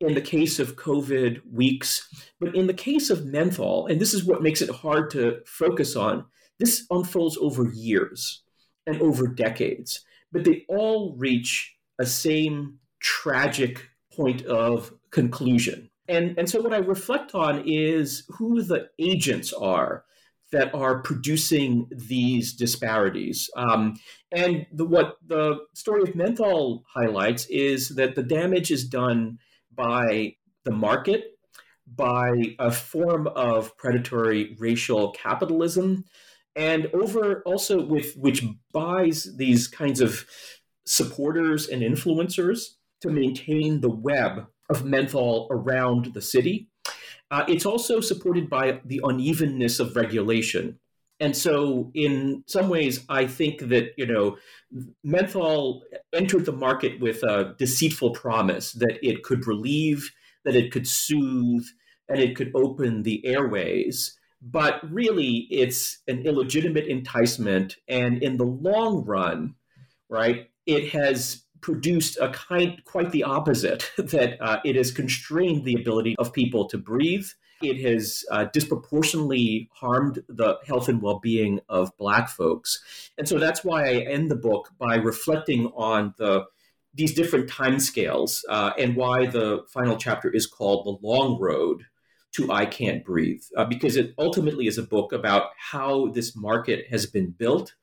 [0.00, 2.08] In the case of COVID, weeks.
[2.40, 5.94] But in the case of menthol, and this is what makes it hard to focus
[5.94, 6.24] on,
[6.58, 8.42] this unfolds over years
[8.86, 10.04] and over decades.
[10.30, 15.90] But they all reach a same tragic point of conclusion.
[16.08, 20.04] And, and so what I reflect on is who the agents are
[20.50, 23.48] that are producing these disparities.
[23.56, 23.98] Um,
[24.30, 29.38] and the, what the story of menthol highlights is that the damage is done
[29.74, 31.38] by the market,
[31.86, 36.04] by a form of predatory racial capitalism,
[36.56, 40.26] and over also with which buys these kinds of
[40.84, 46.68] supporters and influencers to maintain the web of menthol around the city.
[47.30, 50.78] Uh, it's also supported by the unevenness of regulation.
[51.20, 54.36] And so, in some ways, I think that you know,
[55.04, 60.10] menthol entered the market with a deceitful promise that it could relieve,
[60.44, 61.64] that it could soothe,
[62.08, 64.18] and it could open the airways.
[64.42, 69.54] But really, it's an illegitimate enticement, and in the long run,
[70.08, 75.74] right, it has produced a kind quite the opposite that uh, it has constrained the
[75.74, 77.26] ability of people to breathe.
[77.62, 82.82] It has uh, disproportionately harmed the health and well-being of black folks.
[83.16, 86.46] And so that's why i end the book by reflecting on the
[86.94, 91.86] these different timescales uh, and why the final chapter is called the long road
[92.32, 96.86] to i can't breathe uh, because it ultimately is a book about how this market
[96.90, 97.74] has been built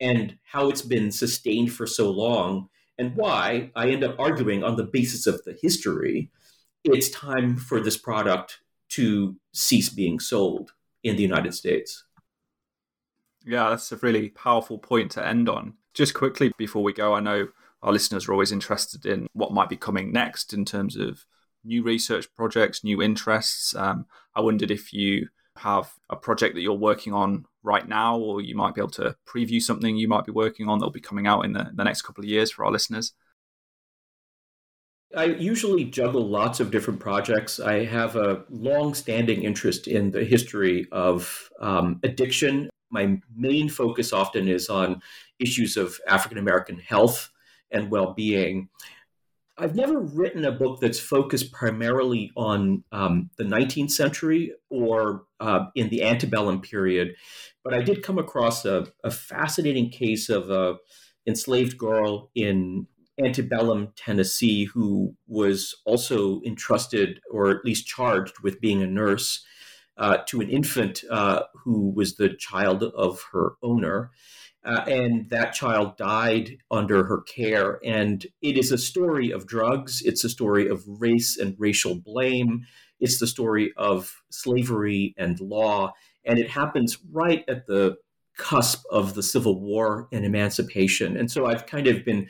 [0.00, 2.68] and how it's been sustained for so long
[3.00, 6.30] and why I end up arguing on the basis of the history,
[6.84, 8.60] it's time for this product
[8.90, 10.72] to cease being sold
[11.02, 12.04] in the United States.
[13.42, 15.74] Yeah, that's a really powerful point to end on.
[15.94, 17.48] Just quickly before we go, I know
[17.82, 21.24] our listeners are always interested in what might be coming next in terms of
[21.64, 23.74] new research projects, new interests.
[23.74, 28.40] Um, I wondered if you have a project that you're working on right now, or
[28.40, 31.26] you might be able to preview something you might be working on that'll be coming
[31.26, 33.12] out in the, the next couple of years for our listeners?
[35.14, 37.58] I usually juggle lots of different projects.
[37.58, 42.70] I have a long standing interest in the history of um, addiction.
[42.90, 45.02] My main focus often is on
[45.40, 47.30] issues of African American health
[47.72, 48.68] and well being.
[49.60, 55.66] I've never written a book that's focused primarily on um, the 19th century or uh,
[55.74, 57.14] in the antebellum period,
[57.62, 60.76] but I did come across a, a fascinating case of a
[61.26, 62.86] enslaved girl in
[63.22, 69.44] antebellum Tennessee who was also entrusted or at least charged with being a nurse
[69.98, 74.10] uh, to an infant uh, who was the child of her owner.
[74.62, 77.80] Uh, and that child died under her care.
[77.82, 82.66] And it is a story of drugs, it's a story of race and racial blame,
[83.00, 85.94] it's the story of slavery and law.
[86.26, 87.96] And it happens right at the
[88.36, 91.16] cusp of the Civil War and emancipation.
[91.16, 92.28] And so I've kind of been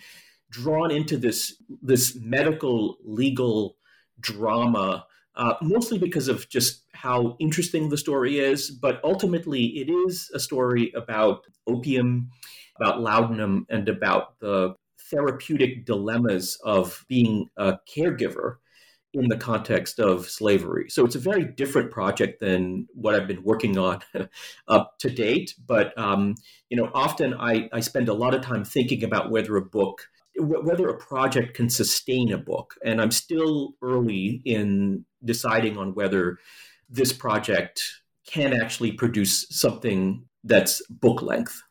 [0.51, 3.77] drawn into this, this medical legal
[4.21, 5.07] drama
[5.41, 8.71] uh, mostly because of just how interesting the story is.
[8.71, 12.29] But ultimately, it is a story about opium,
[12.79, 14.75] about laudanum, and about the
[15.11, 18.57] therapeutic dilemmas of being a caregiver
[19.15, 20.91] in the context of slavery.
[20.91, 24.01] So it's a very different project than what I've been working on
[24.69, 25.55] up to date.
[25.67, 26.35] But um,
[26.69, 30.03] you know, often I, I spend a lot of time thinking about whether a book
[30.37, 32.75] whether a project can sustain a book.
[32.85, 36.39] And I'm still early in deciding on whether
[36.89, 37.83] this project
[38.27, 41.63] can actually produce something that's book length.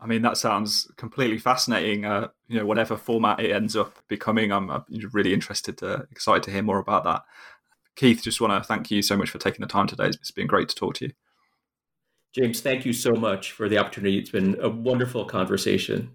[0.00, 2.04] I mean, that sounds completely fascinating.
[2.04, 6.44] Uh, you know, whatever format it ends up becoming, I'm, I'm really interested to, excited
[6.44, 7.22] to hear more about that.
[7.96, 10.06] Keith, just want to thank you so much for taking the time today.
[10.06, 11.12] It's been great to talk to you.
[12.32, 14.18] James, thank you so much for the opportunity.
[14.18, 16.14] It's been a wonderful conversation.